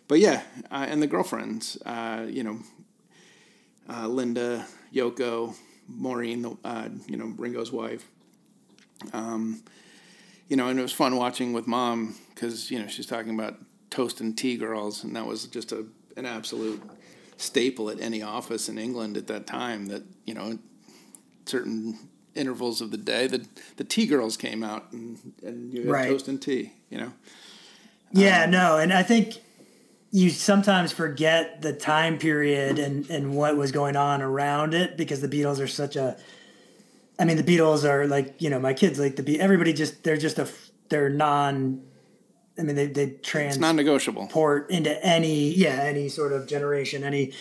[0.08, 2.60] But yeah, uh, and the girlfriends, uh, you know,
[3.90, 5.56] uh, Linda, Yoko,
[5.88, 8.08] Maureen, uh, you know, Ringo's wife.
[9.14, 9.64] Um,
[10.48, 13.58] you know, and it was fun watching with mom because you know she's talking about
[13.90, 15.86] toast and tea girls, and that was just a
[16.18, 16.82] an absolute
[17.38, 19.88] staple at any office in England at that time.
[19.88, 20.60] That you know,
[21.46, 21.98] certain
[22.36, 23.46] intervals of the day, the
[23.78, 26.10] the tea girls came out and and you had right.
[26.10, 26.74] toast and tea.
[26.90, 27.14] You know.
[28.12, 29.42] Yeah, um, no, and I think
[30.16, 35.20] you sometimes forget the time period and and what was going on around it because
[35.20, 36.16] the Beatles are such a
[37.20, 40.06] I mean the Beatles are like you know my kids like the Be everybody just
[40.06, 40.48] they're just a
[40.88, 41.84] they're non
[42.58, 44.28] I mean they they trans non-negotiable.
[44.28, 47.34] port into any yeah any sort of generation any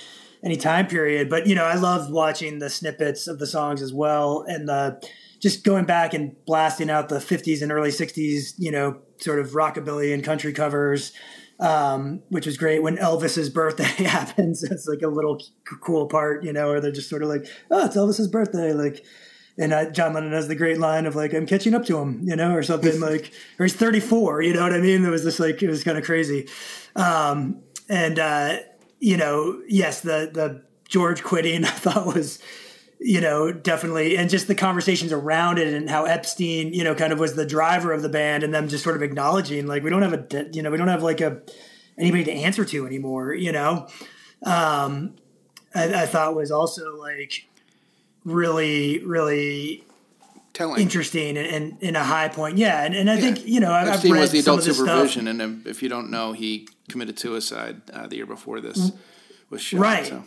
[0.42, 1.30] any time period.
[1.30, 5.00] But you know I love watching the snippets of the songs as well and the
[5.38, 9.50] just going back and blasting out the 50s and early 60s you know sort of
[9.50, 11.12] rockabilly and country covers
[11.60, 12.82] um, which was great.
[12.82, 15.40] When Elvis's birthday happens, it's like a little
[15.80, 19.04] cool part, you know, where they're just sort of like, oh, it's Elvis's birthday, like.
[19.56, 22.22] And uh, John Lennon has the great line of like, "I'm catching up to him,"
[22.24, 25.04] you know, or something like, or he's 34, you know what I mean?
[25.04, 26.48] It was just like it was kind of crazy,
[26.96, 28.56] um, and uh,
[28.98, 32.40] you know, yes, the the George quitting I thought was
[33.06, 37.12] you know, definitely, and just the conversations around it and how Epstein, you know, kind
[37.12, 39.90] of was the driver of the band, and them just sort of acknowledging like we
[39.90, 41.42] don't have a, you know, we don't have like a
[41.98, 43.86] anybody to answer to anymore, you know.
[44.42, 45.16] Um,
[45.74, 47.46] I, I thought was also like
[48.24, 49.84] really, really
[50.54, 52.56] telling, interesting, and, and, and a high point.
[52.56, 53.20] Yeah, and, and I yeah.
[53.20, 56.10] think you know I've, Epstein I've read was the adult supervision, and if you don't
[56.10, 58.92] know, he committed suicide uh, the year before this
[59.50, 59.80] was shot.
[59.80, 60.06] Right.
[60.06, 60.24] So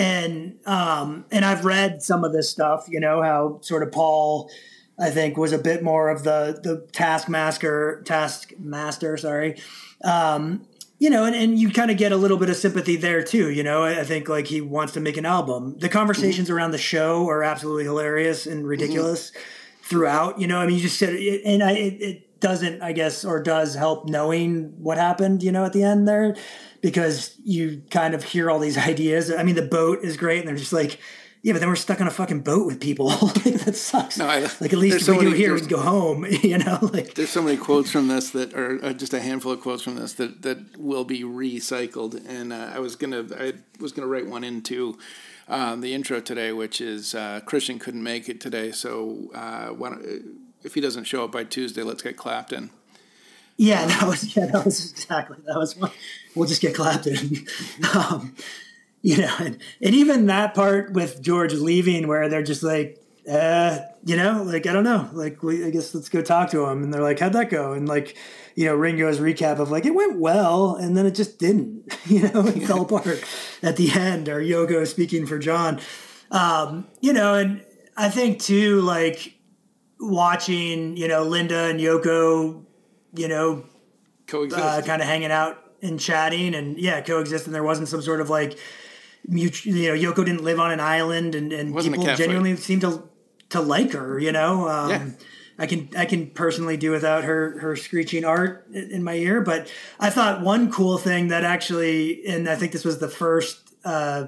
[0.00, 2.86] and um, and I've read some of this stuff.
[2.88, 4.50] You know how sort of Paul,
[4.98, 9.18] I think, was a bit more of the the taskmaster taskmaster.
[9.18, 9.60] Sorry,
[10.02, 10.66] um,
[10.98, 13.50] you know, and, and you kind of get a little bit of sympathy there too.
[13.50, 15.76] You know, I, think like he wants to make an album.
[15.78, 16.56] The conversations mm-hmm.
[16.56, 19.82] around the show are absolutely hilarious and ridiculous mm-hmm.
[19.82, 20.40] throughout.
[20.40, 23.42] You know, I mean, you just said, and I it, it doesn't, I guess, or
[23.42, 25.42] does help knowing what happened.
[25.42, 26.36] You know, at the end there
[26.80, 29.32] because you kind of hear all these ideas.
[29.32, 30.98] I mean, the boat is great, and they're just like,
[31.42, 33.06] yeah, but then we're stuck on a fucking boat with people.
[33.22, 34.18] like, that sucks.
[34.18, 36.26] No, I, like at least if so we do here, we can go home.
[36.42, 39.52] You know, like there's so many quotes from this that are uh, just a handful
[39.52, 42.20] of quotes from this that that will be recycled.
[42.28, 44.98] And uh, I was gonna I was gonna write one into
[45.48, 49.68] um, the intro today, which is uh, Christian couldn't make it today, so uh,
[50.62, 52.70] if he doesn't show up by Tuesday, let's get Clapton.
[53.56, 55.90] Yeah, that was yeah, that was exactly that was one.
[56.34, 57.46] We'll just get Clapton.
[57.94, 58.34] um,
[59.02, 62.98] you know, and, and even that part with George leaving, where they're just like,
[63.30, 66.64] uh, you know, like I don't know, like we, I guess let's go talk to
[66.64, 67.72] him, and they're like, how'd that go?
[67.72, 68.16] And like,
[68.54, 71.80] you know, Ringo's recap of like it went well, and then it just didn't.
[72.06, 73.22] You know, it fell apart
[73.62, 74.28] at the end.
[74.28, 75.80] Or Yoko speaking for John.
[76.32, 77.64] Um, you know, and
[77.96, 79.34] I think too, like
[80.00, 82.64] watching, you know, Linda and Yoko
[83.14, 83.64] you know,
[84.26, 87.46] coexist, uh, kind of hanging out and chatting, and yeah, coexist.
[87.46, 88.58] And there wasn't some sort of like,
[89.26, 93.08] mutual, you know, Yoko didn't live on an island, and, and people genuinely seemed to
[93.50, 94.18] to like her.
[94.18, 95.06] You know, um, yeah.
[95.58, 99.72] I can I can personally do without her her screeching art in my ear, but
[99.98, 104.26] I thought one cool thing that actually, and I think this was the first uh,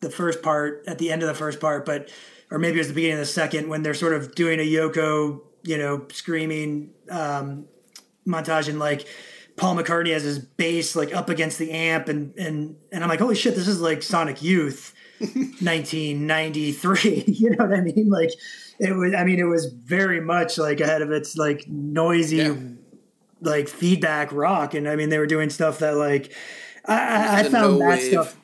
[0.00, 2.10] the first part at the end of the first part, but
[2.50, 4.62] or maybe it was the beginning of the second when they're sort of doing a
[4.62, 7.66] Yoko, you know, screaming um,
[8.26, 9.06] montage and like
[9.56, 13.20] Paul McCartney has his bass like up against the amp and and and I'm like,
[13.20, 17.24] holy shit, this is like Sonic Youth 1993.
[17.26, 18.08] you know what I mean?
[18.08, 18.30] Like
[18.78, 22.54] it was I mean it was very much like ahead of its like noisy yeah.
[23.42, 24.74] like feedback rock.
[24.74, 26.32] And I mean they were doing stuff that like
[26.86, 28.12] I, I found no that wave.
[28.12, 28.39] stuff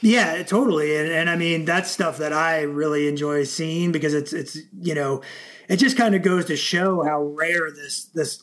[0.00, 0.96] yeah, totally.
[0.96, 4.94] And, and I mean, that's stuff that I really enjoy seeing because it's, it's, you
[4.94, 5.22] know,
[5.68, 8.42] it just kind of goes to show how rare this, this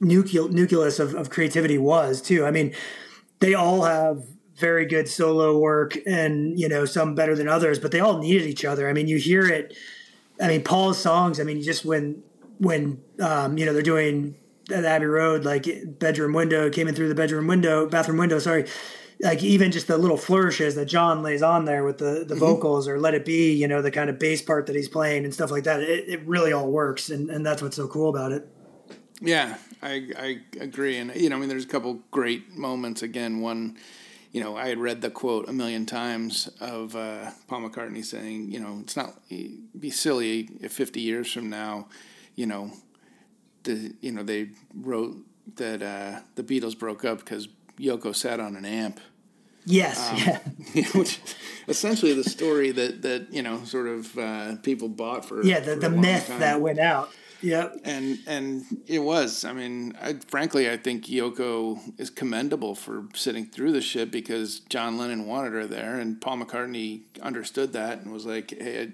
[0.00, 2.44] nucleus of, of creativity was too.
[2.44, 2.74] I mean,
[3.40, 4.24] they all have
[4.56, 8.46] very good solo work and you know some better than others but they all needed
[8.46, 9.76] each other i mean you hear it
[10.40, 12.22] i mean paul's songs i mean just when
[12.58, 14.36] when um, you know they're doing
[14.70, 15.66] at abbey road like
[15.98, 18.64] bedroom window came in through the bedroom window bathroom window sorry
[19.24, 22.38] like even just the little flourishes that john lays on there with the the mm-hmm.
[22.38, 25.24] vocals or let it be you know the kind of bass part that he's playing
[25.24, 28.08] and stuff like that it, it really all works and, and that's what's so cool
[28.08, 28.48] about it
[29.20, 33.02] yeah, I I agree, and you know, I mean, there's a couple great moments.
[33.02, 33.76] Again, one,
[34.32, 38.50] you know, I had read the quote a million times of uh, Paul McCartney saying,
[38.50, 41.88] you know, it's not be silly if 50 years from now,
[42.34, 42.72] you know,
[43.62, 45.16] the you know they wrote
[45.56, 49.00] that uh, the Beatles broke up because Yoko sat on an amp.
[49.66, 50.16] Yes, um,
[50.74, 50.84] yeah.
[50.94, 51.20] which
[51.68, 55.74] essentially the story that that you know sort of uh, people bought for yeah the,
[55.74, 56.40] for the myth time.
[56.40, 57.10] that went out.
[57.44, 57.80] Yep.
[57.84, 59.44] And and it was.
[59.44, 64.60] I mean, I, frankly, I think Yoko is commendable for sitting through the shit because
[64.60, 68.92] John Lennon wanted her there, and Paul McCartney understood that and was like, "Hey,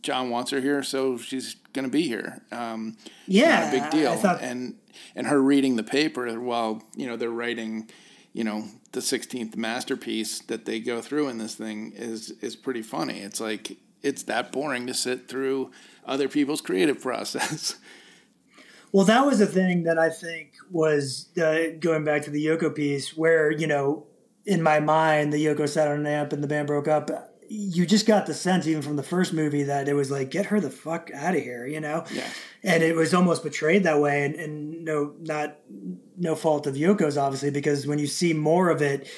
[0.00, 2.96] John wants her here, so she's going to be here." Um,
[3.26, 4.14] yeah, big deal.
[4.16, 4.40] Thought...
[4.40, 4.76] And
[5.14, 7.90] and her reading the paper while you know they're writing,
[8.34, 12.82] you know, the sixteenth masterpiece that they go through in this thing is is pretty
[12.82, 13.20] funny.
[13.20, 15.70] It's like it's that boring to sit through
[16.04, 17.76] other people's creative process.
[18.94, 22.72] Well, that was the thing that I think was uh, going back to the Yoko
[22.72, 24.06] piece, where you know,
[24.46, 27.10] in my mind, the Yoko sat on an amp and the band broke up.
[27.48, 30.46] You just got the sense, even from the first movie, that it was like, get
[30.46, 32.04] her the fuck out of here, you know.
[32.12, 32.28] Yeah.
[32.62, 35.56] And it was almost betrayed that way, and, and no, not
[36.16, 39.08] no fault of Yoko's, obviously, because when you see more of it,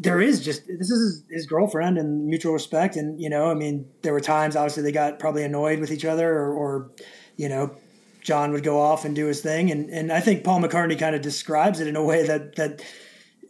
[0.00, 2.96] there is just this is his, girlfriend and mutual respect.
[2.96, 6.04] And you know i mean there were times obviously they got probably annoyed with each
[6.04, 6.90] other or, or
[7.36, 7.76] you know
[8.22, 9.70] john would go off and do his thing.
[9.70, 12.82] And and i think paul mccartney kind of describes it in a way that that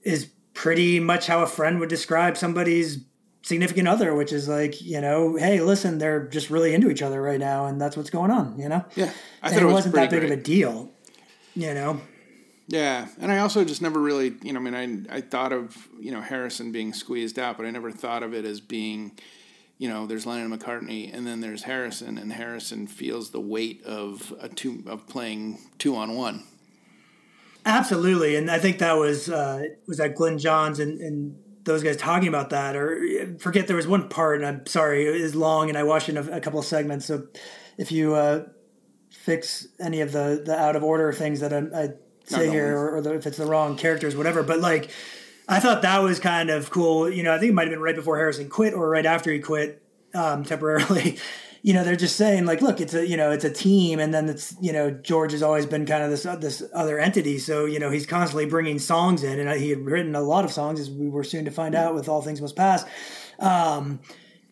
[0.03, 3.05] is pretty much how a friend would describe somebody's
[3.43, 7.23] significant other which is like you know hey listen they're just really into each other
[7.23, 8.85] right now and that's what's going on you know?
[8.97, 9.11] Yeah
[9.43, 10.33] i thought it, was not that big great.
[10.33, 10.91] of a deal
[11.55, 12.01] you know
[12.71, 15.89] yeah, and I also just never really, you know, I mean, I I thought of
[15.99, 19.19] you know Harrison being squeezed out, but I never thought of it as being,
[19.77, 24.33] you know, there's Lennon McCartney, and then there's Harrison, and Harrison feels the weight of
[24.41, 26.45] a two of playing two on one.
[27.67, 31.97] Absolutely, and I think that was uh, was that Glyn Johns and, and those guys
[31.97, 35.71] talking about that, or forget there was one part, and I'm sorry, it is long,
[35.71, 37.07] and I watched in a, a couple of segments.
[37.07, 37.27] So
[37.77, 38.45] if you uh,
[39.11, 41.89] fix any of the the out of order things that I, I
[42.39, 44.43] here, or, or the, if it's the wrong characters, whatever.
[44.43, 44.91] But like,
[45.49, 47.11] I thought that was kind of cool.
[47.11, 49.33] You know, I think it might have been right before Harrison quit or right after
[49.33, 49.83] he quit
[50.15, 51.19] um, temporarily.
[51.63, 54.15] you know, they're just saying like, look, it's a you know, it's a team, and
[54.15, 57.39] then it's you know, George has always been kind of this uh, this other entity.
[57.39, 60.53] So you know, he's constantly bringing songs in, and he had written a lot of
[60.53, 62.85] songs, as we were soon to find out with All Things Must Pass.
[63.39, 64.01] Um,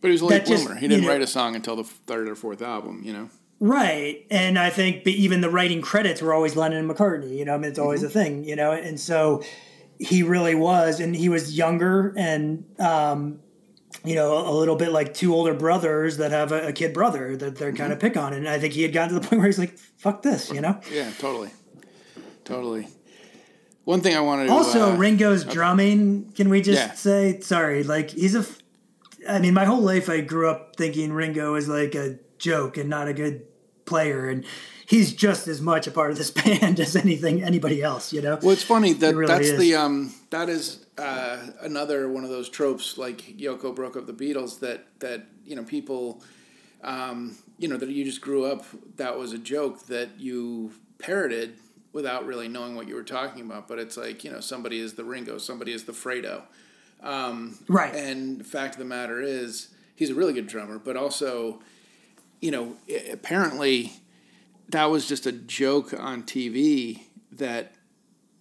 [0.01, 0.69] but he was a late bloomer.
[0.69, 3.03] Just, he didn't you know, write a song until the third or fourth album.
[3.05, 3.31] You know.
[3.61, 4.25] Right.
[4.31, 7.59] And I think even the writing credits were always Lennon and McCartney, you know, I
[7.59, 8.19] mean, it's always mm-hmm.
[8.19, 9.43] a thing, you know, and so
[9.99, 13.41] he really was, and he was younger and, um,
[14.05, 17.37] you know, a little bit like two older brothers that have a, a kid brother
[17.37, 17.79] that they're mm-hmm.
[17.79, 18.33] kind of pick on.
[18.33, 20.61] And I think he had gotten to the point where he's like, fuck this, you
[20.61, 20.81] know?
[20.93, 21.51] Yeah, totally.
[22.45, 22.87] Totally.
[23.85, 25.55] One thing I wanted to also uh, Ringo's okay.
[25.55, 26.33] drumming.
[26.33, 26.93] Can we just yeah.
[26.93, 27.85] say sorry?
[27.85, 28.45] Like he's a.
[29.27, 32.91] I mean, my whole life I grew up thinking Ringo is like a joke and
[32.91, 33.47] not a good
[33.89, 34.45] player, and
[34.87, 38.13] he's just as much a part of this band as anything anybody else.
[38.13, 38.39] You know.
[38.41, 39.61] Well, it's funny that it really that's is.
[39.61, 44.13] the um that is uh, another one of those tropes like Yoko broke up the
[44.13, 46.23] Beatles that that you know people.
[46.81, 48.65] Um, you know that you just grew up.
[48.97, 51.57] That was a joke that you parroted
[51.93, 53.67] without really knowing what you were talking about.
[53.67, 56.43] But it's like you know somebody is the Ringo, somebody is the Fredo,
[57.03, 57.95] um, right?
[57.95, 61.61] And fact of the matter is, he's a really good drummer, but also
[62.41, 62.77] you know,
[63.11, 63.93] apparently
[64.69, 67.73] that was just a joke on TV that,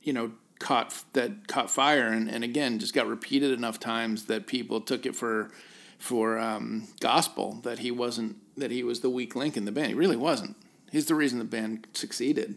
[0.01, 4.47] you know, caught that caught fire and, and again just got repeated enough times that
[4.47, 5.51] people took it for
[5.99, 9.89] for um, gospel that he wasn't that he was the weak link in the band.
[9.89, 10.55] He really wasn't.
[10.91, 12.55] He's the reason the band succeeded.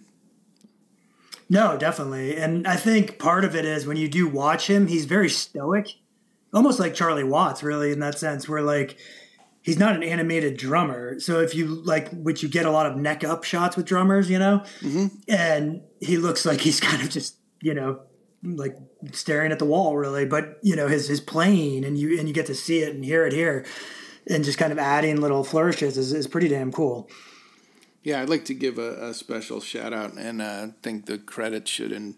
[1.48, 2.36] No, definitely.
[2.36, 5.88] And I think part of it is when you do watch him, he's very stoic,
[6.54, 8.96] almost like Charlie Watts, really, in that sense, where like
[9.70, 11.20] he's not an animated drummer.
[11.20, 14.28] So if you like, which you get a lot of neck up shots with drummers,
[14.28, 15.06] you know, mm-hmm.
[15.28, 18.00] and he looks like he's kind of just, you know,
[18.42, 18.76] like
[19.12, 22.34] staring at the wall really, but you know, his, his playing and you, and you
[22.34, 23.64] get to see it and hear it here
[24.28, 27.08] and just kind of adding little flourishes is, is pretty damn cool.
[28.02, 28.20] Yeah.
[28.20, 31.92] I'd like to give a, a special shout out and uh, think the credit should,
[31.92, 32.16] in,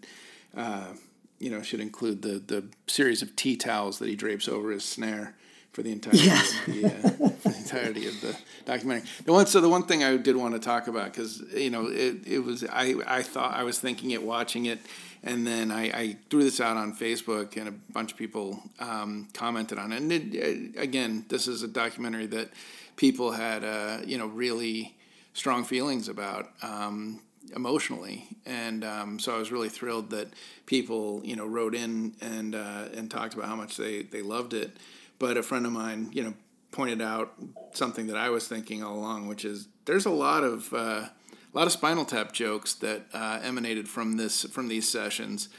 [0.57, 0.93] uh,
[1.37, 4.83] you know, should include the, the series of tea towels that he drapes over his
[4.83, 5.35] snare
[5.73, 6.53] for the entirety, yes.
[6.67, 9.09] of, the, uh, entirety of the documentary.
[9.25, 11.87] The one, so the one thing I did want to talk about because you know
[11.87, 14.79] it, it was I I thought I was thinking it watching it,
[15.23, 19.27] and then I, I threw this out on Facebook and a bunch of people um,
[19.33, 20.01] commented on it.
[20.01, 22.51] And it, again, this is a documentary that
[22.95, 24.95] people had uh, you know really
[25.33, 26.51] strong feelings about.
[26.61, 27.19] Um,
[27.55, 30.27] emotionally, and um, so I was really thrilled that
[30.65, 34.53] people, you know, wrote in and uh, and talked about how much they, they loved
[34.53, 34.71] it.
[35.19, 36.33] But a friend of mine, you know,
[36.71, 37.33] pointed out
[37.71, 41.11] something that I was thinking all along, which is there's a lot of uh, a
[41.53, 45.49] lot of Spinal Tap jokes that uh, emanated from this from these sessions,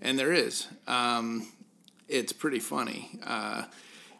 [0.00, 0.68] and there is.
[0.86, 1.48] Um,
[2.08, 3.18] it's pretty funny.
[3.24, 3.64] Uh,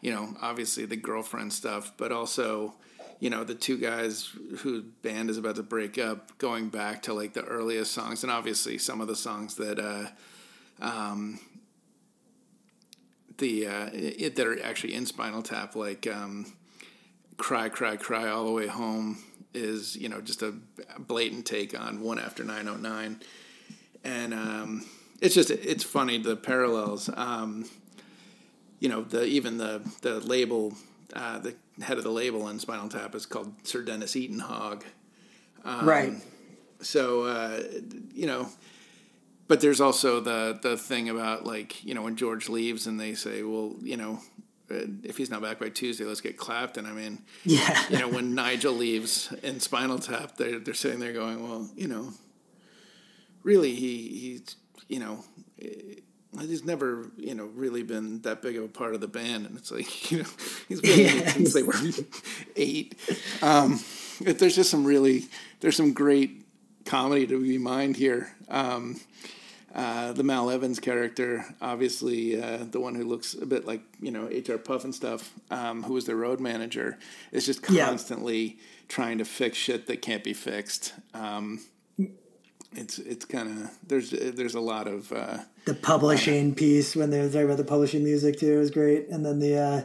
[0.01, 2.73] you know, obviously the girlfriend stuff, but also,
[3.19, 7.13] you know, the two guys whose band is about to break up, going back to
[7.13, 10.07] like the earliest songs, and obviously some of the songs that, uh,
[10.83, 11.39] um,
[13.37, 16.53] the uh, it, that are actually in Spinal Tap, like um,
[17.37, 19.23] "Cry, Cry, Cry All the Way Home,"
[19.53, 20.53] is you know just a
[20.99, 23.21] blatant take on "One After 909,"
[24.03, 24.85] and um,
[25.21, 27.09] it's just it's funny the parallels.
[27.15, 27.65] Um,
[28.79, 30.73] you know, the even the the label,
[31.13, 34.83] uh, the head of the label in Spinal Tap is called Sir Dennis Eton-Hogg.
[35.63, 36.13] Um, right.
[36.81, 37.63] So uh,
[38.13, 38.49] you know,
[39.47, 43.13] but there's also the the thing about like you know when George leaves and they
[43.13, 44.19] say, well, you know,
[44.71, 46.85] uh, if he's not back by Tuesday, let's get Clapton.
[46.85, 50.99] And I mean, yeah, you know, when Nigel leaves in Spinal Tap, they're they're sitting
[50.99, 52.13] there going, well, you know,
[53.43, 54.55] really he he's
[54.87, 55.23] you know
[56.39, 59.57] he's never you know really been that big of a part of the band and
[59.57, 60.29] it's like you know
[60.67, 61.29] he's been yeah.
[61.29, 61.75] since they were
[62.55, 62.95] eight
[63.41, 63.79] um,
[64.21, 65.25] there's just some really
[65.59, 66.42] there's some great
[66.85, 68.99] comedy to be mined here um,
[69.73, 74.11] uh, the Mal Evans character, obviously uh, the one who looks a bit like you
[74.11, 76.99] know HR Pufnstuf, um, who was their road manager,
[77.31, 78.53] is just constantly yeah.
[78.87, 80.93] trying to fix shit that can't be fixed.
[81.15, 81.65] Um,
[82.73, 87.19] it's it's kind of there's there's a lot of uh, the publishing piece when they
[87.19, 89.81] were talking about the publishing music too was great, and then the uh,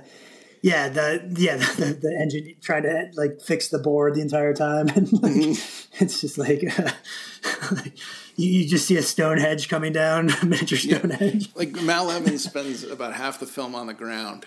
[0.69, 4.89] yeah the yeah the, the, engine trying to like fix the board the entire time,
[4.95, 6.05] and like, mm-hmm.
[6.05, 6.63] it's just like,
[7.73, 7.99] like
[8.37, 11.47] you, you, just see a Stonehenge coming down, a miniature Stonehenge.
[11.47, 11.53] Yeah.
[11.55, 14.47] Like Mal Evans spends about half the film on the ground.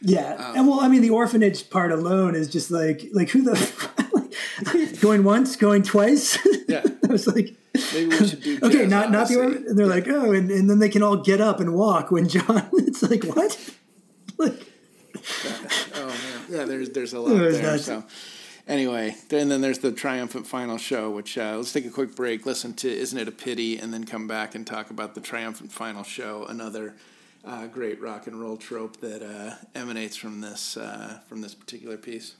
[0.00, 3.42] Yeah, um, and well, I mean, the orphanage part alone is just like like who
[3.42, 6.38] the going once, going twice.
[6.68, 7.56] Yeah, I was like,
[7.92, 8.58] maybe we should do.
[8.62, 9.40] okay, not not the.
[9.40, 9.92] And they're yeah.
[9.92, 12.68] like, oh, and, and then they can all get up and walk when John.
[12.74, 13.58] It's like what?
[14.38, 14.67] like,
[15.94, 16.64] oh man, yeah.
[16.64, 17.78] There's there's a lot there.
[17.78, 18.04] So
[18.66, 22.46] anyway, and then there's the triumphant final show, which uh, let's take a quick break,
[22.46, 25.72] listen to "Isn't It a Pity," and then come back and talk about the triumphant
[25.72, 26.94] final show, another
[27.44, 31.96] uh, great rock and roll trope that uh, emanates from this uh, from this particular
[31.96, 32.34] piece.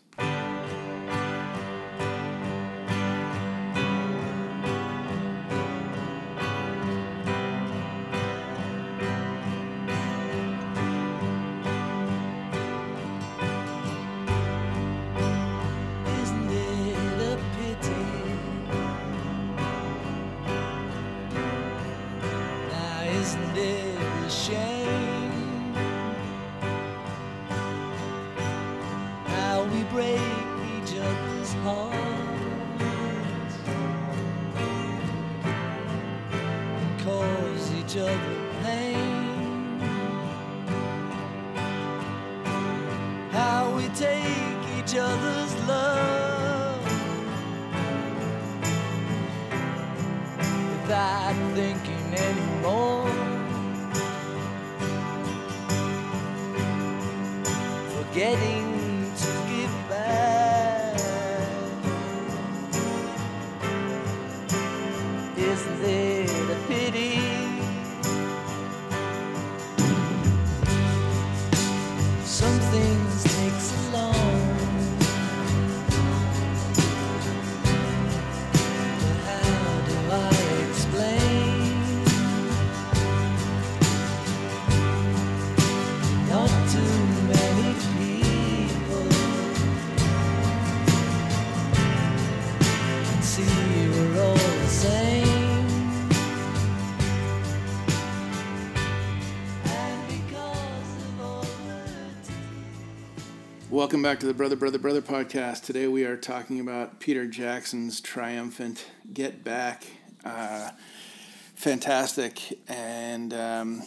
[58.19, 58.58] getting
[103.79, 105.63] Welcome back to the Brother, Brother, Brother podcast.
[105.63, 109.87] Today we are talking about Peter Jackson's triumphant Get Back.
[110.25, 110.73] Uh,
[111.55, 113.85] fantastic and, um,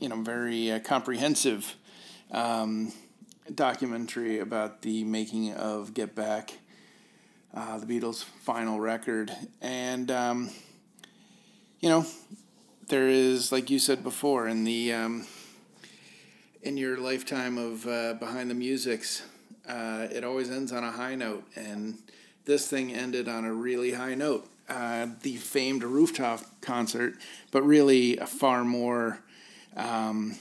[0.00, 1.76] you know, very uh, comprehensive
[2.30, 2.94] um,
[3.54, 6.54] documentary about the making of Get Back,
[7.52, 9.30] uh, the Beatles' final record.
[9.60, 10.50] And, um,
[11.80, 12.06] you know,
[12.88, 15.26] there is, like you said before, in the um,
[16.66, 19.22] in your lifetime of uh, behind the musics,
[19.68, 21.96] uh, it always ends on a high note, and
[22.44, 24.48] this thing ended on a really high note.
[24.68, 27.14] Uh, the famed rooftop concert,
[27.52, 29.20] but really a far more,
[29.76, 30.34] um,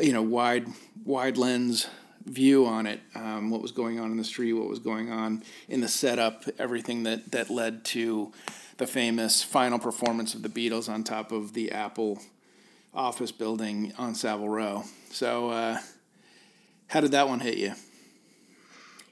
[0.00, 0.66] you know, wide
[1.04, 1.86] wide lens
[2.24, 3.00] view on it.
[3.14, 6.42] Um, what was going on in the street, what was going on in the setup,
[6.58, 8.32] everything that that led to
[8.78, 12.18] the famous final performance of the Beatles on top of the Apple
[12.92, 14.84] office building on Savile Row.
[15.10, 15.78] So, uh,
[16.88, 17.74] how did that one hit you?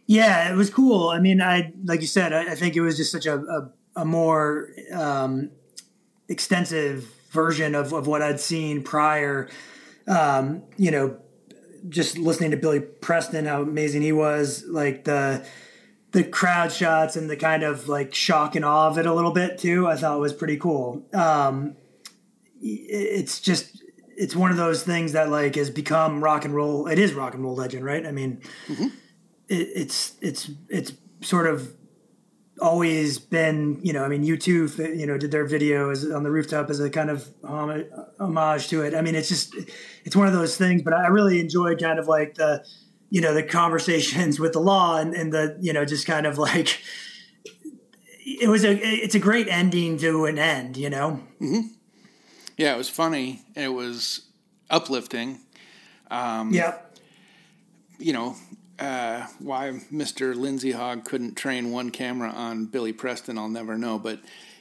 [0.06, 1.10] Yeah, it was cool.
[1.10, 3.70] I mean, I like you said, I, I think it was just such a a,
[3.96, 5.50] a more um,
[6.28, 9.48] extensive version of, of what I'd seen prior.
[10.06, 11.18] Um, you know,
[11.88, 15.46] just listening to Billy Preston, how amazing he was, like the
[16.12, 19.32] the crowd shots and the kind of like shock and awe of it a little
[19.32, 19.86] bit too.
[19.86, 21.04] I thought was pretty cool.
[21.12, 21.76] Um,
[22.60, 23.82] it's just
[24.16, 26.86] it's one of those things that like has become rock and roll.
[26.86, 28.06] It is rock and roll legend, right?
[28.06, 28.42] I mean.
[28.66, 28.86] Mm-hmm
[29.48, 30.92] it, it's it's it's
[31.22, 31.74] sort of
[32.60, 36.30] always been you know I mean U2, you know did their video as, on the
[36.30, 38.94] rooftop as a kind of homage to it.
[38.94, 39.54] I mean it's just
[40.04, 40.82] it's one of those things.
[40.82, 42.64] But I really enjoyed kind of like the
[43.10, 46.38] you know the conversations with the law and, and the you know just kind of
[46.38, 46.80] like
[48.24, 51.68] it was a it's a great ending to an end you know mm-hmm.
[52.58, 54.26] Yeah it was funny it was
[54.68, 55.40] uplifting
[56.10, 56.76] um, yeah
[57.98, 58.36] you know
[58.78, 60.34] uh, why Mr.
[60.36, 63.98] Lindsay Hogg couldn't train one camera on Billy Preston, I'll never know.
[63.98, 64.20] But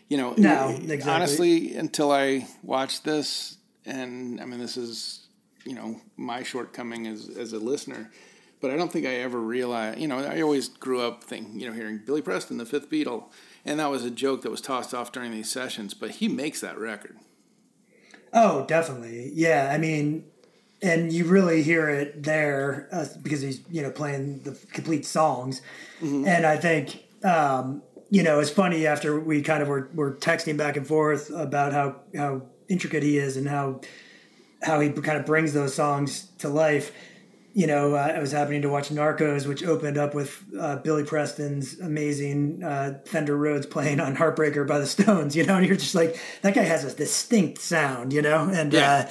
[0.10, 1.12] you know, no, exactly.
[1.12, 5.28] honestly, until I watched this, and I mean, this is
[5.66, 8.12] you know my shortcoming as as a listener.
[8.60, 10.00] But I don't think I ever realized.
[10.00, 13.26] You know, I always grew up thinking, you know, hearing Billy Preston, the Fifth Beatle,
[13.66, 15.94] and that was a joke that was tossed off during these sessions.
[15.94, 17.18] But he makes that record.
[18.34, 19.32] Oh, definitely.
[19.34, 20.26] Yeah, I mean,
[20.82, 25.62] and you really hear it there uh, because he's you know playing the complete songs
[26.02, 26.28] mm-hmm.
[26.28, 30.56] and i think um, you know it's funny after we kind of were, were texting
[30.56, 33.82] back and forth about how how intricate he is and how
[34.62, 36.92] how he kind of brings those songs to life
[37.58, 41.04] you know uh, i was happening to watch narcos which opened up with uh, billy
[41.04, 45.76] preston's amazing uh, fender rhodes playing on heartbreaker by the stones you know and you're
[45.76, 49.10] just like that guy has a distinct sound you know and yeah uh,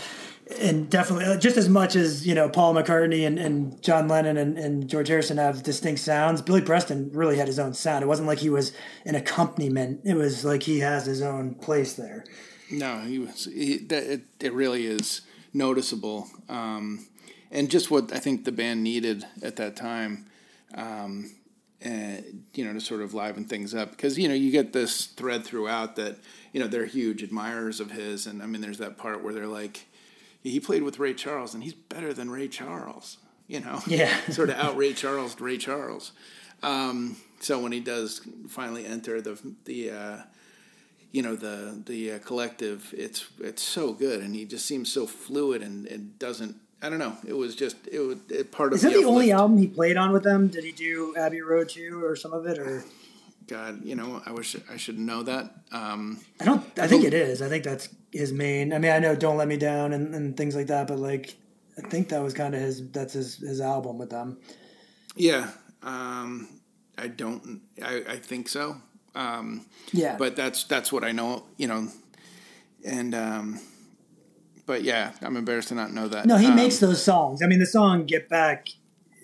[0.61, 4.37] and definitely uh, just as much as you know Paul McCartney and, and John Lennon
[4.37, 6.41] and, and George Harrison have distinct sounds.
[6.41, 8.05] Billy Preston really had his own sound.
[8.05, 8.71] It wasn't like he was
[9.05, 10.03] an accompaniment.
[10.05, 12.25] It was like he has his own place there.
[12.71, 13.47] No, he was.
[13.47, 15.23] He, it, it really is
[15.53, 17.09] noticeable, um,
[17.57, 20.27] and just what I think the band needed at that time.
[20.75, 21.33] Um,
[21.81, 25.07] and, you know, to sort of liven things up because you know you get this
[25.07, 26.17] thread throughout that
[26.53, 29.47] you know they're huge admirers of his, and I mean, there's that part where they're
[29.47, 29.87] like
[30.43, 33.19] he played with Ray Charles, and he's better than Ray Charles.
[33.47, 36.13] You know, yeah, sort of out Ray Charles, Ray Charles.
[36.63, 40.19] Um, so when he does finally enter the the uh,
[41.13, 45.07] you know the the uh, collective, it's it's so good, and he just seems so
[45.07, 46.57] fluid and, and doesn't.
[46.83, 47.17] I don't know.
[47.27, 48.77] It was just it was it part of.
[48.77, 50.49] Is that the, the only album he played on with them?
[50.49, 52.85] Did he do Abbey Road too, or some of it, or?
[53.47, 55.51] God, you know, I wish I should know that.
[55.71, 56.65] Um, I don't.
[56.79, 57.41] I think it is.
[57.41, 58.73] I think that's his main.
[58.73, 61.37] I mean, I know "Don't Let Me Down" and, and things like that, but like,
[61.79, 62.91] I think that was kind of his.
[62.91, 64.39] That's his his album with them.
[65.15, 65.51] Yeah,
[65.83, 66.49] um,
[66.99, 67.63] I don't.
[67.83, 68.77] I, I think so.
[69.15, 71.45] Um, yeah, but that's that's what I know.
[71.57, 71.89] You know,
[72.85, 73.61] and um,
[74.67, 76.27] but yeah, I'm embarrassed to not know that.
[76.27, 77.43] No, he um, makes those songs.
[77.43, 78.69] I mean, the song "Get Back"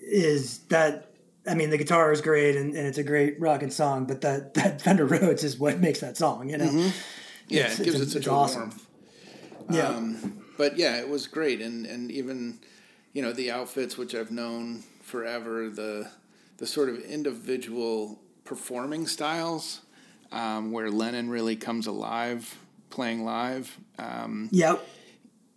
[0.01, 1.13] is that
[1.47, 4.53] I mean, the guitar is great and, and it's a great rocking song, but that,
[4.55, 6.65] that Fender Rhodes is what makes that song, you know?
[6.65, 6.89] Mm-hmm.
[7.49, 8.61] Yeah, it's, it gives it's, it such a awesome.
[8.61, 8.87] warmth.
[9.69, 9.87] Yeah.
[9.89, 11.61] Um, but yeah, it was great.
[11.61, 12.59] And, and even,
[13.11, 16.09] you know, the outfits, which I've known forever, the,
[16.57, 19.81] the sort of individual performing styles
[20.31, 22.57] um, where Lennon really comes alive
[22.89, 23.77] playing live.
[23.97, 24.85] Um, yep.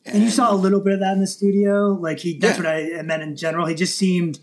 [0.07, 1.89] And, and, you saw a little bit of that in the studio.
[1.89, 2.65] Like he, that's yeah.
[2.65, 3.67] what I meant in general.
[3.67, 4.39] He just seemed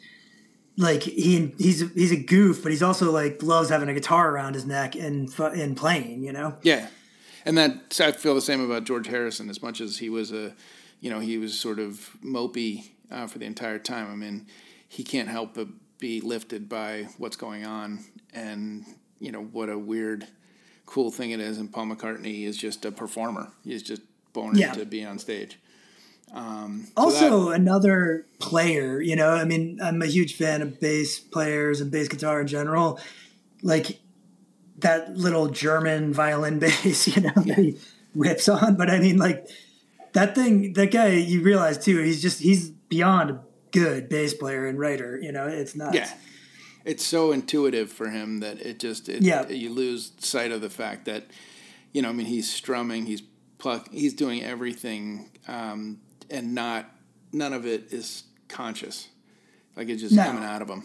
[0.78, 4.56] like he he's he's a goof, but he's also like loves having a guitar around
[4.56, 6.24] his neck and and playing.
[6.24, 6.58] You know.
[6.62, 6.88] Yeah,
[7.46, 9.50] and that I feel the same about George Harrison.
[9.50, 10.54] As much as he was a,
[11.00, 14.12] you know, he was sort of mopey uh, for the entire time.
[14.12, 14.48] I mean,
[14.88, 15.68] he can't help but
[16.00, 18.04] be lifted by what's going on,
[18.34, 18.86] and
[19.20, 20.28] you know what a weird,
[20.86, 21.58] cool thing it is.
[21.58, 23.52] And Paul McCartney is just a performer.
[23.64, 24.02] He's just
[24.34, 24.74] born yeah.
[24.74, 25.60] to be on stage.
[26.34, 30.80] Um, so also, that, another player, you know, I mean, I'm a huge fan of
[30.80, 33.00] bass players and bass guitar in general.
[33.62, 34.00] Like
[34.80, 37.78] that little German violin bass, you know, that he
[38.16, 38.76] rips on.
[38.76, 39.48] But I mean, like
[40.14, 43.40] that thing, that guy, you realize too, he's just, he's beyond a
[43.72, 45.96] good bass player and writer, you know, it's nuts.
[45.96, 46.12] Yeah.
[46.86, 49.48] It's so intuitive for him that it just, it, yeah.
[49.48, 51.28] you lose sight of the fact that,
[51.94, 53.22] you know, I mean, he's strumming, he's
[53.64, 56.86] pluck, he's doing everything um, and not
[57.32, 59.08] none of it is conscious,
[59.76, 60.24] like it's just no.
[60.26, 60.84] coming out of him.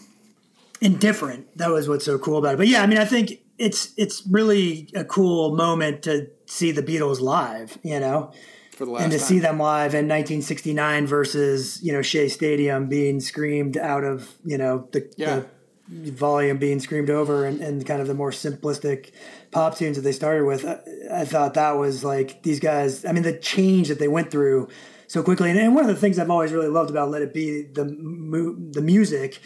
[0.81, 1.57] Indifferent.
[1.57, 2.57] That was what's so cool about it.
[2.57, 6.81] But yeah, I mean, I think it's it's really a cool moment to see the
[6.81, 7.77] Beatles live.
[7.83, 8.31] You know,
[8.71, 9.27] for the last and to time.
[9.27, 14.57] see them live in 1969 versus you know Shea Stadium being screamed out of you
[14.57, 15.41] know the, Yeah.
[15.89, 19.11] the volume being screamed over and, and kind of the more simplistic
[19.51, 20.65] pop tunes that they started with.
[20.65, 23.05] I, I thought that was like these guys.
[23.05, 24.67] I mean, the change that they went through
[25.07, 27.33] so quickly, and, and one of the things I've always really loved about Let It
[27.33, 29.39] Be the mu- the music.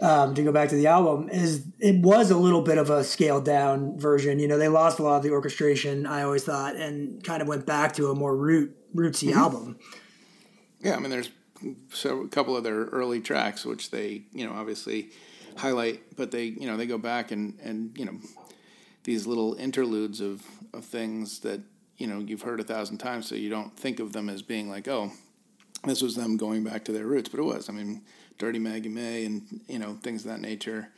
[0.00, 3.04] Um, to go back to the album, is it was a little bit of a
[3.04, 4.40] scaled down version.
[4.40, 6.06] You know, they lost a lot of the orchestration.
[6.06, 9.38] I always thought, and kind of went back to a more root rootsy Mm-hmm.
[9.38, 9.78] album.
[10.80, 11.30] Yeah, I mean, there's
[11.92, 15.10] so a couple of their early tracks which they, you know, obviously
[15.56, 18.18] highlight, but they, you know, they go back and and you know,
[19.04, 20.42] these little interludes of
[20.72, 21.60] of things that
[21.96, 24.68] you know you've heard a thousand times, so you don't think of them as being
[24.70, 25.12] like, oh,
[25.84, 27.68] this was them going back to their roots, but it was.
[27.68, 28.02] I mean,
[28.38, 30.88] Dirty Maggie May and you know things of that nature,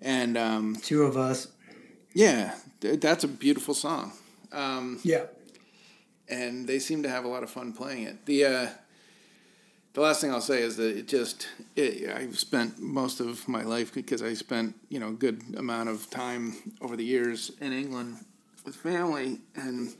[0.00, 1.48] and um, Two of us.
[2.14, 4.12] yeah, that's a beautiful song.
[5.02, 5.24] Yeah.
[6.28, 8.26] and they seem to have a lot of fun playing it.
[8.26, 8.66] The uh,
[9.94, 13.62] the last thing I'll say is that it just it, I've spent most of my
[13.62, 17.72] life because I spent you know a good amount of time over the years in
[17.72, 18.16] England
[18.64, 19.94] with family, and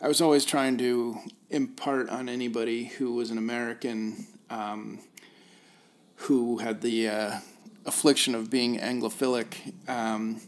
[0.00, 1.18] I was always trying to
[1.50, 5.00] impart on anybody who was an American um,
[6.16, 7.38] who had the uh,
[7.86, 9.74] affliction of being Anglophilic.
[9.88, 10.40] Um,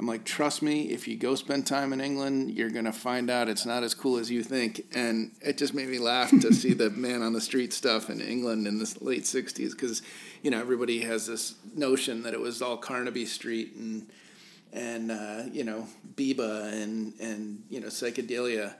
[0.00, 3.50] I'm like, trust me, if you go spend time in England, you're gonna find out
[3.50, 4.86] it's not as cool as you think.
[4.94, 8.18] And it just made me laugh to see the man on the street stuff in
[8.18, 10.00] England in the late '60s, because
[10.40, 14.06] you know everybody has this notion that it was all Carnaby Street and
[14.72, 18.72] and uh, you know Biba and and you know psychedelia.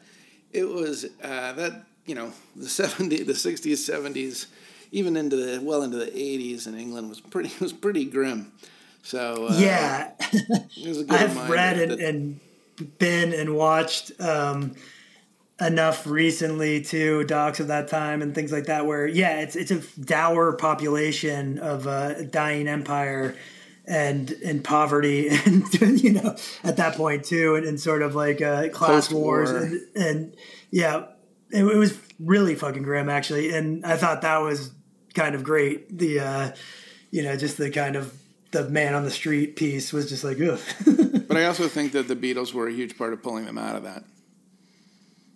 [0.54, 4.46] It was uh, that you know the '70s, the '60s, '70s,
[4.90, 8.52] even into the well into the '80s in England was pretty was pretty grim.
[9.02, 10.10] So uh, Yeah.
[11.10, 12.40] I've read and, that- and
[12.98, 14.74] been and watched um,
[15.60, 19.70] enough recently too docs of that time and things like that where yeah it's it's
[19.70, 23.36] a dour population of a dying empire
[23.86, 25.64] and in poverty and
[26.02, 26.34] you know
[26.64, 29.22] at that point too and, and sort of like uh, class Post-war.
[29.22, 30.36] wars and, and
[30.70, 31.04] yeah
[31.50, 34.70] it, it was really fucking grim actually and I thought that was
[35.12, 36.52] kind of great the uh,
[37.10, 38.14] you know just the kind of
[38.50, 40.60] the man on the street piece was just like ugh.
[41.28, 43.76] But I also think that the Beatles were a huge part of pulling them out
[43.76, 44.02] of that.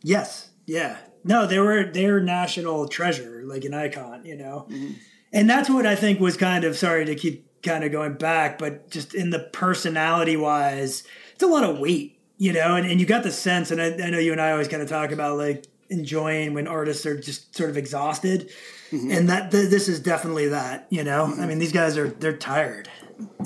[0.02, 0.50] Yes.
[0.66, 0.96] Yeah.
[1.22, 4.66] No, they were they're national treasure, like an icon, you know.
[4.68, 4.94] Mm-hmm.
[5.32, 8.58] And that's what I think was kind of sorry to keep kind of going back,
[8.58, 13.00] but just in the personality wise, it's a lot of weight, you know, and, and
[13.00, 15.12] you got the sense, and I, I know you and I always kind of talk
[15.12, 18.50] about like enjoying when artists are just sort of exhausted.
[18.90, 19.10] Mm-hmm.
[19.10, 21.26] And that th- this is definitely that, you know.
[21.26, 21.40] Mm-hmm.
[21.40, 22.88] I mean, these guys are they're tired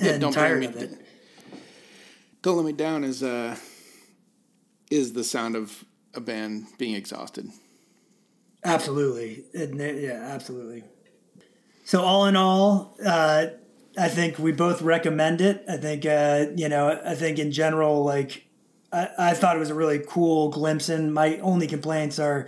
[0.00, 1.06] and don't tired bring of me it.
[2.42, 3.56] Don't Let Me Down is uh,
[4.90, 7.48] is the sound of a band being exhausted.
[8.64, 9.44] Absolutely.
[9.52, 10.84] It- yeah, absolutely.
[11.84, 13.46] So all in all, uh,
[13.98, 15.64] I think we both recommend it.
[15.68, 18.46] I think uh, you know, I think in general, like
[18.92, 21.12] I, I thought it was a really cool glimpse in.
[21.12, 22.46] My only complaints are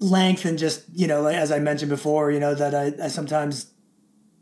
[0.00, 3.08] length and just you know, like, as I mentioned before, you know that I, I
[3.08, 3.72] sometimes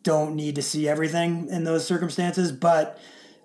[0.06, 2.98] don't need to see everything in those circumstances, but.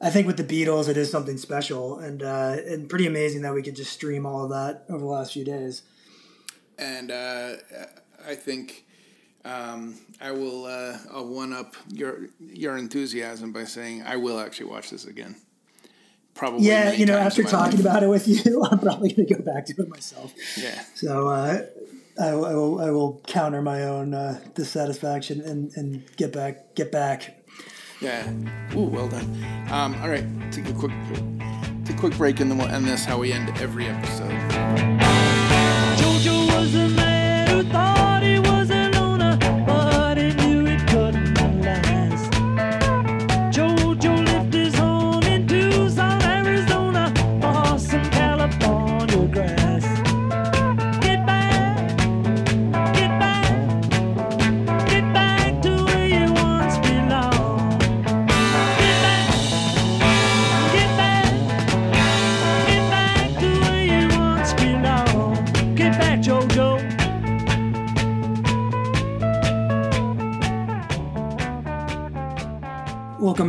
[0.04, 3.54] I think with the Beatles, it is something special and uh, and pretty amazing that
[3.54, 5.84] we could just stream all of that over the last few days.
[6.80, 7.54] and uh,
[8.28, 8.86] I think
[9.46, 14.72] um, I will uh, I'll one up your your enthusiasm by saying I will actually
[14.72, 15.36] watch this again.
[16.34, 16.66] Probably.
[16.66, 17.86] Yeah, you know, after talking life.
[17.86, 20.34] about it with you, I'm probably going to go back to it myself.
[20.58, 20.84] Yeah.
[20.96, 21.66] So uh,
[22.20, 26.76] I, will- I will I will counter my own uh, dissatisfaction and, and get back
[26.76, 27.38] get back.
[28.02, 28.28] Yeah.
[28.76, 29.26] Ooh, well done.
[29.70, 30.92] Um, all right, take a quick
[31.86, 35.01] take a quick break, and then we'll end this how we end every episode.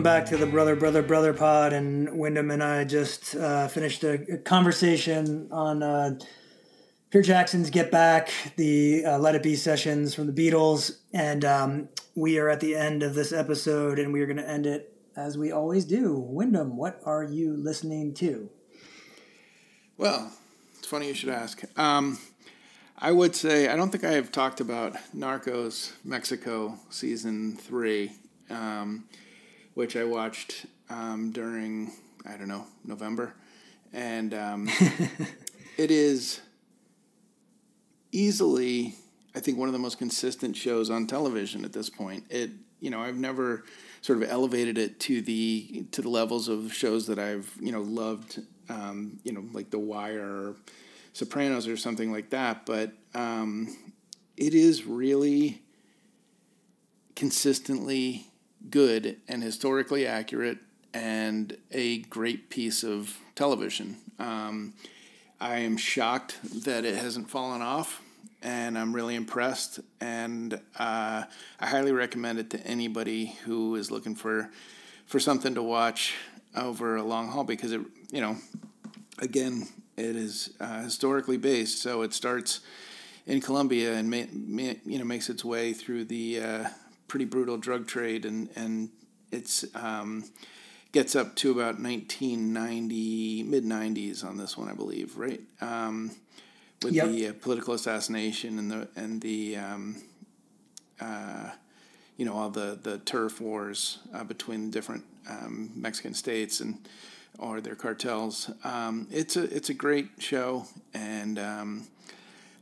[0.02, 4.02] Welcome back to the Brother Brother Brother Pod, and Wyndham and I just uh, finished
[4.02, 6.18] a, conversation on uh,
[7.10, 11.88] Peter Jackson's Get Back, the uh, Let It Be sessions from the Beatles, and um,
[12.16, 14.92] we are at the end of this episode, and we are going to end it
[15.14, 16.18] as we always do.
[16.18, 18.50] Wyndham, what are you listening to?
[19.98, 20.32] Well,
[20.78, 21.62] it's funny you should ask.
[21.78, 22.18] Um,
[22.98, 28.10] I would say I don't think I have talked about Narcos Mexico season three,
[28.50, 29.04] um,
[29.74, 31.92] which I watched um, during
[32.26, 33.34] I don't know November,
[33.92, 34.68] and um,
[35.76, 36.40] it is
[38.10, 38.94] easily
[39.34, 42.24] I think one of the most consistent shows on television at this point.
[42.30, 42.50] It
[42.80, 43.64] you know I've never
[44.00, 47.82] sort of elevated it to the to the levels of shows that I've you know
[47.82, 50.48] loved um, you know like The Wire.
[50.48, 50.56] Or,
[51.12, 53.76] Sopranos or something like that, but um,
[54.36, 55.60] it is really
[57.14, 58.26] consistently
[58.70, 60.58] good and historically accurate
[60.94, 63.96] and a great piece of television.
[64.18, 64.74] Um,
[65.40, 68.02] I am shocked that it hasn't fallen off,
[68.42, 69.80] and I'm really impressed.
[70.00, 71.24] And uh,
[71.58, 74.50] I highly recommend it to anybody who is looking for
[75.06, 76.14] for something to watch
[76.56, 78.36] over a long haul because it, you know,
[79.18, 82.60] again, it is uh, historically based, so it starts
[83.26, 86.68] in Colombia and ma- ma- you know makes its way through the uh,
[87.12, 88.88] pretty brutal drug trade, and and
[89.30, 90.24] it's um,
[90.92, 95.42] gets up to about 1990 mid 90s on this one, I believe, right?
[95.60, 96.12] Um,
[96.82, 97.08] with Yep.
[97.10, 99.96] the uh, political assassination and the and the um,
[101.02, 101.50] uh,
[102.16, 106.78] you know all the the turf wars uh, between different um, Mexican states and
[107.38, 108.50] or their cartels.
[108.64, 111.88] Um, it's a it's a great show, and um,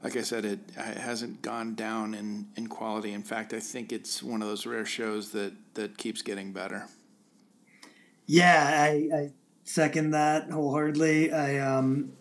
[0.02, 3.12] like I said, it, it hasn't gone down in, in quality.
[3.12, 6.86] In fact, I think it's one of those rare shows that that keeps getting better.
[8.26, 9.30] Yeah, I, I
[9.64, 11.32] second that wholeheartedly.
[11.32, 12.12] I um,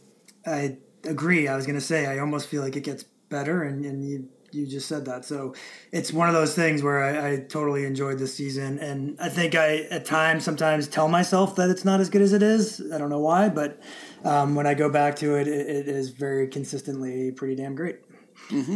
[0.46, 1.48] I agree.
[1.48, 4.66] I was gonna say I almost feel like it gets better, and, and you you
[4.66, 5.26] just said that.
[5.26, 5.54] So
[5.92, 9.56] it's one of those things where I, I totally enjoyed this season, and I think
[9.56, 12.82] I at times sometimes tell myself that it's not as good as it is.
[12.92, 13.82] I don't know why, but
[14.24, 17.98] um, when I go back to it, it, it is very consistently pretty damn great.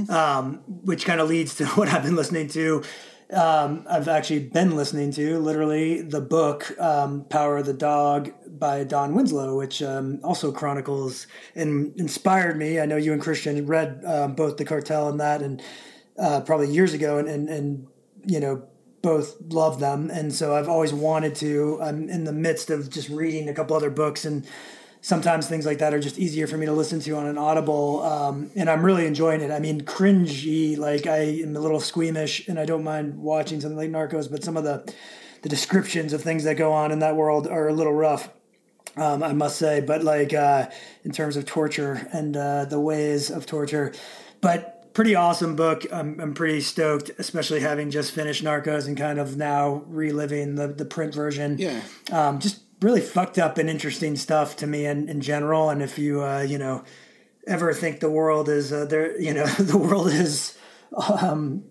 [0.09, 2.83] Um, which kind of leads to what I've been listening to.
[3.31, 8.83] Um, I've actually been listening to literally the book um, "Power of the Dog" by
[8.83, 11.25] Don Winslow, which um, also chronicles
[11.55, 12.79] and inspired me.
[12.79, 15.61] I know you and Christian read um, both the Cartel and that, and
[16.19, 17.87] uh, probably years ago, and, and and
[18.25, 18.67] you know
[19.01, 21.79] both love them, and so I've always wanted to.
[21.81, 24.45] I'm in the midst of just reading a couple other books and
[25.03, 28.01] sometimes things like that are just easier for me to listen to on an audible
[28.03, 29.51] um, and i'm really enjoying it.
[29.51, 33.77] I mean cringy like i am a little squeamish and i don't mind watching something
[33.77, 34.91] like narcos but some of the
[35.43, 38.29] the descriptions of things that go on in that world are a little rough
[38.95, 39.81] um, i must say.
[39.81, 40.69] But like uh,
[41.03, 43.93] in terms of torture and uh, the ways of torture
[44.39, 45.85] but pretty awesome book.
[45.91, 50.67] I'm, I'm pretty stoked especially having just finished narcos and kind of now reliving the,
[50.67, 51.57] the print version.
[51.57, 51.81] Yeah,
[52.11, 55.69] um, just really fucked up and interesting stuff to me in, in general.
[55.69, 56.83] And if you, uh, you know,
[57.47, 60.57] ever think the world is uh, there, you know, the world is
[61.09, 61.63] um,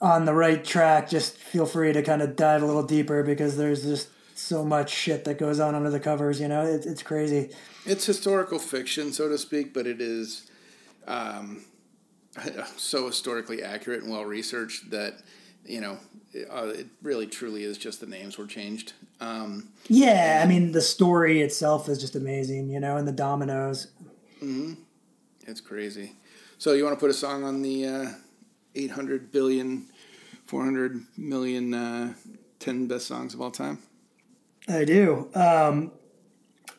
[0.00, 3.56] on the right track, just feel free to kind of dive a little deeper because
[3.56, 6.40] there's just so much shit that goes on under the covers.
[6.40, 7.50] You know, it, it's crazy.
[7.84, 10.50] it's historical fiction, so to speak, but it is
[11.06, 11.64] um,
[12.76, 15.14] so historically accurate and well researched that
[15.68, 15.98] you know
[16.50, 18.92] uh, it really truly is just the names were changed.
[19.20, 22.70] Um, Yeah, I mean, the story itself is just amazing.
[22.70, 23.88] You know, and the dominoes.
[24.42, 24.76] Mhm.
[25.46, 26.12] It's crazy.
[26.58, 28.08] So you want to put a song on the uh,
[28.74, 29.86] 800 billion,
[30.46, 32.14] 400 million, uh,
[32.58, 33.78] 10 best songs of all time?
[34.68, 35.28] I do.
[35.34, 35.92] Um,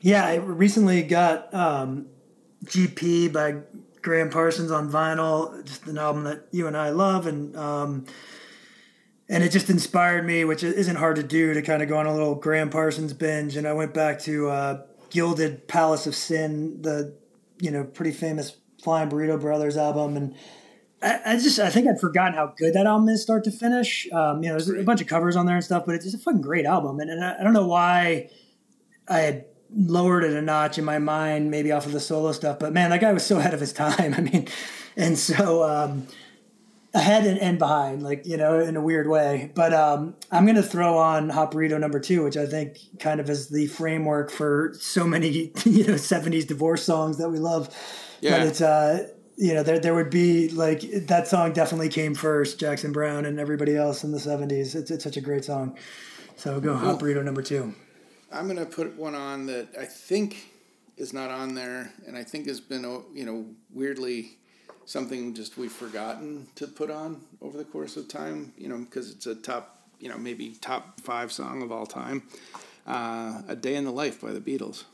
[0.02, 2.08] yeah, I recently got um,
[2.66, 3.58] GP by
[4.02, 8.06] Gram Parsons on vinyl, just an album that you and I love, and um,
[9.30, 12.06] and it just inspired me, which isn't hard to do, to kind of go on
[12.06, 13.58] a little Gram Parsons binge.
[13.58, 17.14] And I went back to uh, Gilded Palace of Sin, the
[17.60, 20.36] you know pretty famous Flying Burrito Brothers album, and
[21.02, 24.08] I, I just I think I'd forgotten how good that album is start to finish.
[24.12, 26.16] Um, you know, there's a bunch of covers on there and stuff, but it's just
[26.16, 27.00] a fucking great album.
[27.00, 28.30] And, and I, I don't know why
[29.08, 32.60] I had lowered it a notch in my mind, maybe off of the solo stuff.
[32.60, 34.14] But man, that guy was so ahead of his time.
[34.14, 34.48] I mean,
[34.96, 36.08] and so um,
[36.98, 39.52] ahead and, and behind, like you know, in a weird way.
[39.54, 43.30] But um, I'm gonna throw on Hot Burrito number two, which I think kind of
[43.30, 45.30] is the framework for so many
[45.66, 47.70] you know '70s divorce songs that we love.
[48.22, 48.32] Yeah.
[48.32, 52.60] But it's uh, you know, there there would be like that song definitely came first,
[52.60, 54.76] Jackson Browne and everybody else in the '70s.
[54.76, 55.78] It's it's such a great song.
[56.36, 57.74] So go Hot Burrito number two.
[58.32, 60.48] I'm going to put one on that I think
[60.98, 62.84] is not on there, and I think has been,
[63.14, 64.38] you know, weirdly
[64.88, 69.12] something just we've forgotten to put on over the course of time, you know, because
[69.12, 72.24] it's a top, you know, maybe top five song of all time.
[72.88, 74.86] Uh, a Day in the Life by the Beatles.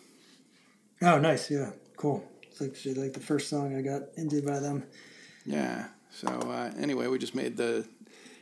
[1.01, 1.49] Oh, nice.
[1.51, 2.27] Yeah, cool.
[2.41, 4.83] It's actually like the first song I got into by them.
[5.45, 5.85] Yeah.
[6.11, 7.85] So uh, anyway, we just made the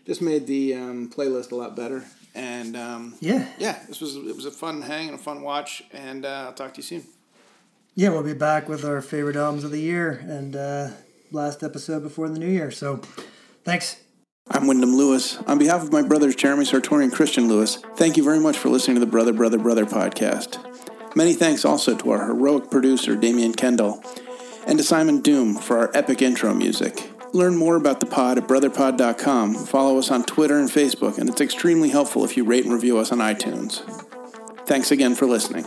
[0.06, 3.46] just made the um, playlist a lot better, and um, Yeah.
[3.60, 6.54] yeah, this was it was a fun hang and a fun watch, and uh, I'll
[6.54, 7.04] talk to you soon.
[7.96, 10.90] Yeah, we'll be back with our favorite albums of the year and uh,
[11.32, 12.72] last episode before the new year.
[12.72, 12.98] So
[13.64, 14.02] thanks.
[14.50, 15.38] I'm Wyndham Lewis.
[15.48, 18.70] On behalf of my brothers Jeremy Sartori and Christian Lewis, thank you very much for
[18.70, 20.58] listening to the Brother, Brother, Brother podcast.
[21.16, 24.04] Many thanks also to our heroic producer, Damian Kendall,
[24.66, 27.10] and to Simon Doom for our epic intro music.
[27.34, 29.56] Learn more about the pod at brotherpod.com.
[29.56, 32.98] Follow us on Twitter and Facebook, and it's extremely helpful if you rate and review
[32.98, 33.82] us on iTunes.
[34.66, 35.66] Thanks again for listening.